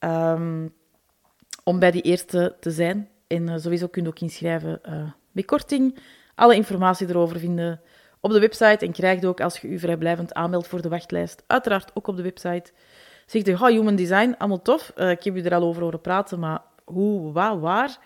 um, 0.00 0.74
om 1.64 1.78
bij 1.78 1.90
die 1.90 2.02
eerste 2.02 2.56
te 2.60 2.70
zijn. 2.70 3.08
En 3.26 3.60
sowieso 3.60 3.86
kun 3.88 4.02
je 4.02 4.08
ook 4.08 4.20
inschrijven 4.20 4.80
bij 5.32 5.42
korting. 5.42 5.98
Alle 6.34 6.54
informatie 6.54 7.08
erover 7.08 7.38
vinden 7.38 7.80
op 8.22 8.30
de 8.30 8.40
website 8.40 8.86
en 8.86 8.92
krijg 8.92 9.20
je 9.20 9.26
ook 9.26 9.40
als 9.40 9.58
je 9.58 9.70
je 9.70 9.78
vrijblijvend 9.78 10.34
aanmeldt 10.34 10.68
voor 10.68 10.82
de 10.82 10.88
wachtlijst. 10.88 11.42
Uiteraard 11.46 11.90
ook 11.94 12.06
op 12.06 12.16
de 12.16 12.22
website. 12.22 12.72
Zeg 13.26 13.44
je, 13.44 13.52
oh, 13.52 13.66
human 13.66 13.96
design, 13.96 14.34
allemaal 14.38 14.62
tof. 14.62 14.88
ik 14.88 15.24
heb 15.24 15.36
je 15.36 15.42
er 15.42 15.54
al 15.54 15.62
over 15.62 15.82
horen 15.82 16.00
praten, 16.00 16.38
maar 16.38 16.60
hoe, 16.84 17.32
wat, 17.32 17.58
waar? 17.58 17.98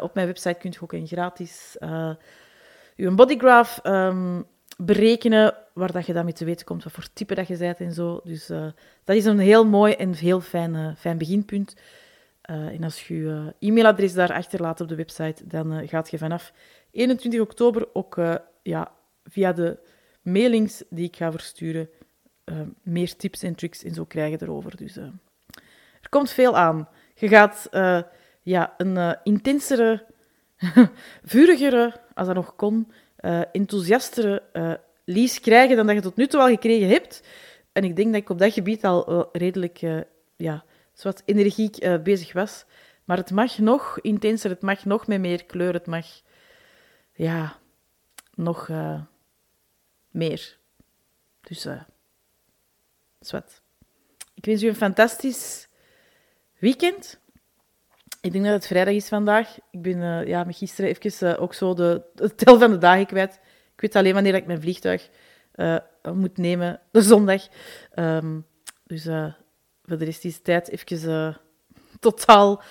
op 0.00 0.14
mijn 0.14 0.26
website 0.26 0.58
kun 0.58 0.70
je 0.70 0.80
ook 0.80 0.92
een 0.92 1.06
gratis 1.06 1.76
je 2.98 3.10
bodygraph 3.10 3.78
um, 3.82 4.46
berekenen, 4.76 5.54
waar 5.74 5.92
dat 5.92 6.06
je 6.06 6.12
dan 6.12 6.24
mee 6.24 6.32
te 6.32 6.44
weten 6.44 6.66
komt 6.66 6.84
wat 6.84 6.92
voor 6.92 7.12
type 7.12 7.34
dat 7.34 7.48
je 7.48 7.56
bent 7.56 7.78
en 7.78 7.92
zo. 7.92 8.20
Dus 8.24 8.50
uh, 8.50 8.66
dat 9.04 9.16
is 9.16 9.24
een 9.24 9.38
heel 9.38 9.66
mooi 9.66 9.92
en 9.92 10.14
heel 10.14 10.40
fijn, 10.40 10.74
uh, 10.74 10.88
fijn 10.96 11.18
beginpunt. 11.18 11.76
Uh, 12.50 12.56
en 12.56 12.84
als 12.84 13.08
je 13.08 13.16
je 13.16 13.54
e-mailadres 13.58 14.12
daar 14.12 14.32
achterlaat 14.32 14.80
op 14.80 14.88
de 14.88 14.94
website, 14.94 15.46
dan 15.46 15.88
gaat 15.88 16.10
je 16.10 16.18
vanaf 16.18 16.52
21 16.90 17.40
oktober 17.40 17.88
ook 17.92 18.20
ja, 18.62 18.90
via 19.28 19.52
de 19.52 19.78
mailings 20.22 20.82
die 20.90 21.06
ik 21.06 21.16
ga 21.16 21.30
versturen 21.30 21.88
meer 22.82 23.16
tips 23.16 23.42
en 23.42 23.54
tricks 23.54 23.84
en 23.84 23.94
zo 23.94 24.04
krijgen 24.04 24.42
erover. 24.42 24.76
Dus 24.76 24.96
er 24.96 26.08
komt 26.08 26.30
veel 26.30 26.56
aan. 26.56 26.88
Je 27.14 27.28
gaat 27.28 27.68
ja, 28.42 28.74
een 28.76 29.18
intensere, 29.22 30.06
vurigere, 31.24 32.00
als 32.14 32.26
dat 32.26 32.36
nog 32.36 32.56
kon, 32.56 32.92
enthousiastere 33.52 34.42
lease 35.04 35.40
krijgen 35.40 35.76
dan 35.76 35.86
dat 35.86 35.94
je 35.94 36.02
tot 36.02 36.16
nu 36.16 36.26
toe 36.26 36.40
al 36.40 36.48
gekregen 36.48 36.88
hebt. 36.88 37.22
En 37.72 37.84
ik 37.84 37.96
denk 37.96 38.12
dat 38.12 38.22
ik 38.22 38.30
op 38.30 38.38
dat 38.38 38.52
gebied 38.52 38.84
al 38.84 39.28
redelijk 39.32 39.78
ja, 40.36 40.64
energiek 41.24 42.02
bezig 42.02 42.32
was. 42.32 42.64
Maar 43.04 43.16
het 43.16 43.30
mag 43.30 43.58
nog 43.58 44.00
intenser, 44.00 44.50
het 44.50 44.62
mag 44.62 44.84
nog 44.84 45.06
met 45.06 45.20
meer 45.20 45.44
kleur, 45.44 45.72
het 45.72 45.86
mag 45.86 46.06
ja, 47.12 47.56
nog 48.34 48.70
meer. 50.10 50.58
Dus, 51.40 51.66
uh, 51.66 51.82
zwart. 53.20 53.60
Ik 54.34 54.44
wens 54.44 54.62
u 54.62 54.68
een 54.68 54.74
fantastisch 54.74 55.68
weekend. 56.58 57.18
Ik 58.20 58.32
denk 58.32 58.44
dat 58.44 58.54
het 58.54 58.66
vrijdag 58.66 58.94
is 58.94 59.08
vandaag. 59.08 59.58
Ik 59.70 59.82
ben 59.82 59.96
uh, 59.96 60.26
ja, 60.26 60.44
gisteren 60.48 60.90
even 60.90 61.28
uh, 61.28 61.42
ook 61.42 61.54
zo 61.54 61.74
de, 61.74 62.02
de, 62.14 62.34
tel 62.34 62.58
van 62.58 62.70
de 62.70 62.78
dagen 62.78 63.06
kwijt. 63.06 63.40
Ik 63.74 63.80
weet 63.80 63.96
alleen 63.96 64.14
wanneer 64.14 64.34
ik 64.34 64.46
mijn 64.46 64.60
vliegtuig 64.60 65.10
moet 66.12 66.36
nemen, 66.36 66.80
de 66.90 67.02
zondag. 67.02 67.48
Um, 67.94 68.46
dus 68.84 69.02
voor 69.82 69.98
de 69.98 70.04
rest 70.04 70.24
is 70.24 70.40
tijd 70.40 70.68
even 70.68 71.36
totaal 72.00 72.62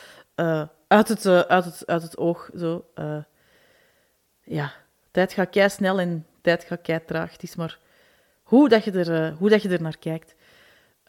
uit, 0.88 1.08
het, 1.08 1.26
uit, 1.26 1.65
het, 1.65 1.86
uit 1.86 2.02
het 2.02 2.17
oog. 2.17 2.50
Zo. 2.58 2.86
ja, 4.43 4.73
tijd 5.12 5.34
gaat 5.34 5.50
kei 5.50 5.69
snel 5.69 6.00
en 6.00 6.26
tijd 6.56 6.64
gaat. 6.64 7.32
Het 7.32 7.44
is 7.44 7.56
maar 7.56 7.80
hoe 8.44 8.70
dat 8.70 8.84
je 8.84 8.92
er, 8.92 9.34
hoe 9.34 9.50
dat 9.50 9.62
je 9.62 9.70
er 9.70 9.82
naar 9.82 9.98
kijkt. 9.98 10.36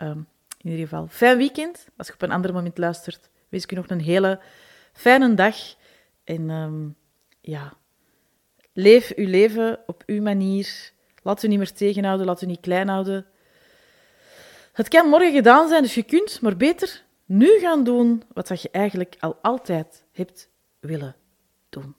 Um, 0.03 0.29
in 0.61 0.71
ieder 0.71 0.89
geval, 0.89 1.07
fijn 1.11 1.37
weekend. 1.37 1.87
Als 1.97 2.07
je 2.07 2.13
op 2.13 2.23
een 2.23 2.31
ander 2.31 2.53
moment 2.53 2.79
luistert 2.79 3.31
wens 3.49 3.65
ik 3.65 3.73
u 3.73 3.75
nog 3.75 3.89
een 3.89 4.01
hele 4.01 4.41
fijne 4.93 5.35
dag. 5.35 5.57
En 6.25 6.51
um, 6.51 6.97
ja, 7.41 7.77
leef 8.73 9.13
uw 9.17 9.29
leven 9.29 9.79
op 9.87 10.03
uw 10.07 10.23
manier. 10.23 10.91
Laat 11.23 11.43
u 11.43 11.49
niet 11.49 11.59
meer 11.59 11.73
tegenhouden, 11.73 12.27
laat 12.27 12.43
u 12.43 12.47
niet 12.47 12.61
klein 12.61 12.89
houden. 12.89 13.27
Het 14.73 14.89
kan 14.89 15.09
morgen 15.09 15.33
gedaan 15.33 15.69
zijn, 15.69 15.83
dus 15.83 15.95
je 15.95 16.03
kunt 16.03 16.41
maar 16.41 16.57
beter 16.57 17.05
nu 17.25 17.59
gaan 17.59 17.85
doen 17.85 18.23
wat 18.33 18.63
je 18.63 18.71
eigenlijk 18.71 19.17
al 19.19 19.39
altijd 19.43 20.05
hebt 20.13 20.49
willen 20.81 21.17
doen. 21.69 21.95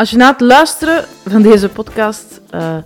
Als 0.00 0.10
je 0.10 0.16
na 0.16 0.30
het 0.30 0.40
luisteren 0.40 1.04
van 1.26 1.42
deze 1.42 1.68
podcast 1.68 2.40
uh, 2.54 2.76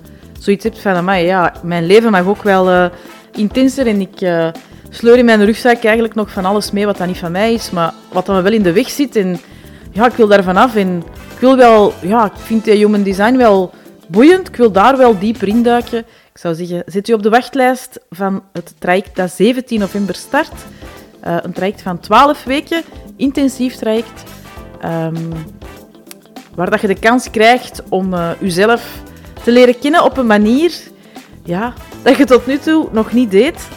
zoiets 0.40 0.64
hebt 0.64 0.79
van, 0.79 1.05
mij, 1.05 1.24
ja, 1.24 1.53
mijn 1.62 1.87
leven 1.87 2.11
mag 2.11 2.27
ook 2.27 2.42
wel 2.42 2.70
uh, 2.70 2.87
intenser 3.33 3.87
en 3.87 4.00
ik... 4.00 4.20
Uh, 4.20 4.48
sleur 4.90 5.18
in 5.18 5.24
mijn 5.24 5.44
rugzak 5.44 5.85
eigenlijk 5.85 6.14
nog 6.14 6.31
van 6.31 6.44
alles 6.44 6.70
mee 6.70 6.87
wat 6.87 6.96
dan 6.96 7.07
niet 7.07 7.18
van 7.18 7.33
mij 7.33 7.53
is, 7.53 7.70
maar 7.70 7.94
wat 8.12 8.27
dan 8.27 8.42
wel 8.42 8.53
in 8.53 8.62
de 8.62 8.72
weg 8.72 8.90
zit. 8.90 9.16
En 9.16 9.40
ja, 9.92 10.07
ik 10.07 10.12
wil 10.12 10.27
daar 10.27 10.42
vanaf. 10.42 10.77
En 10.77 11.03
ik 11.35 11.38
wil 11.38 11.57
wel, 11.57 11.94
ja, 12.00 12.24
ik 12.24 12.37
vind 12.37 12.64
die 12.64 12.74
human 12.74 13.03
design 13.03 13.37
wel 13.37 13.72
boeiend. 14.07 14.48
Ik 14.48 14.57
wil 14.57 14.72
daar 14.72 14.96
wel 14.96 15.18
dieper 15.18 15.48
induiken. 15.48 15.98
Ik 15.98 16.38
zou 16.38 16.55
zeggen, 16.55 16.83
zet 16.87 17.09
u 17.09 17.12
op 17.12 17.22
de 17.22 17.31
wachtlijst 17.31 18.00
van 18.11 18.42
het 18.53 18.74
traject 18.79 19.16
dat 19.16 19.31
17 19.31 19.81
november 19.81 20.14
start. 20.14 20.53
Een 21.20 21.53
traject 21.53 21.83
van 21.83 22.00
12 22.00 22.44
weken, 22.44 22.83
intensief 23.16 23.77
traject. 23.77 24.22
Um, 24.85 25.33
waar 26.54 26.70
dat 26.70 26.80
je 26.80 26.86
de 26.86 26.98
kans 26.98 27.30
krijgt 27.30 27.82
om 27.88 28.14
uh, 28.14 28.30
uzelf 28.40 29.02
te 29.42 29.52
leren 29.52 29.78
kennen 29.78 30.04
op 30.04 30.16
een 30.16 30.26
manier 30.26 30.72
ja, 31.44 31.72
dat 32.02 32.16
je 32.16 32.24
tot 32.24 32.46
nu 32.46 32.58
toe 32.58 32.88
nog 32.92 33.12
niet 33.12 33.30
deed. 33.30 33.68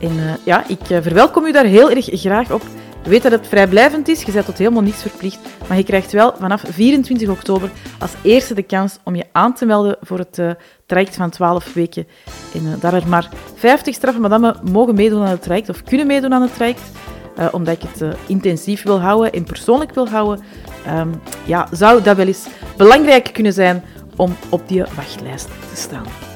En 0.00 0.38
ja, 0.44 0.64
ik 0.68 0.80
verwelkom 0.86 1.44
u 1.44 1.52
daar 1.52 1.64
heel 1.64 1.90
erg 1.90 2.08
graag 2.12 2.50
op. 2.50 2.62
Weet 3.04 3.22
dat 3.22 3.32
het 3.32 3.46
vrijblijvend 3.46 4.08
is, 4.08 4.22
je 4.22 4.32
bent 4.32 4.44
tot 4.44 4.58
helemaal 4.58 4.82
niets 4.82 5.02
verplicht, 5.02 5.38
maar 5.68 5.76
je 5.76 5.84
krijgt 5.84 6.12
wel 6.12 6.34
vanaf 6.38 6.62
24 6.70 7.28
oktober 7.28 7.70
als 7.98 8.10
eerste 8.22 8.54
de 8.54 8.62
kans 8.62 8.98
om 9.04 9.14
je 9.14 9.24
aan 9.32 9.54
te 9.54 9.66
melden 9.66 9.96
voor 10.00 10.18
het 10.18 10.38
uh, 10.38 10.50
traject 10.86 11.16
van 11.16 11.30
12 11.30 11.72
weken. 11.72 12.06
En 12.54 12.62
uh, 12.62 12.72
daar 12.80 12.94
er 12.94 13.08
maar 13.08 13.28
50 13.54 13.94
straffen 13.94 14.22
madammen 14.22 14.56
mogen 14.70 14.94
meedoen 14.94 15.22
aan 15.22 15.28
het 15.28 15.42
traject 15.42 15.68
of 15.68 15.82
kunnen 15.82 16.06
meedoen 16.06 16.34
aan 16.34 16.42
het 16.42 16.54
traject, 16.54 16.90
uh, 17.38 17.48
omdat 17.52 17.74
ik 17.82 17.88
het 17.92 18.16
intensief 18.26 18.82
wil 18.82 19.00
houden 19.00 19.32
en 19.32 19.44
persoonlijk 19.44 19.94
wil 19.94 20.08
houden, 20.08 20.44
um, 20.88 21.20
ja, 21.44 21.68
zou 21.72 22.02
dat 22.02 22.16
wel 22.16 22.26
eens 22.26 22.46
belangrijk 22.76 23.32
kunnen 23.32 23.52
zijn 23.52 23.84
om 24.16 24.36
op 24.48 24.68
die 24.68 24.84
wachtlijst 24.94 25.46
te 25.46 25.76
staan. 25.76 26.31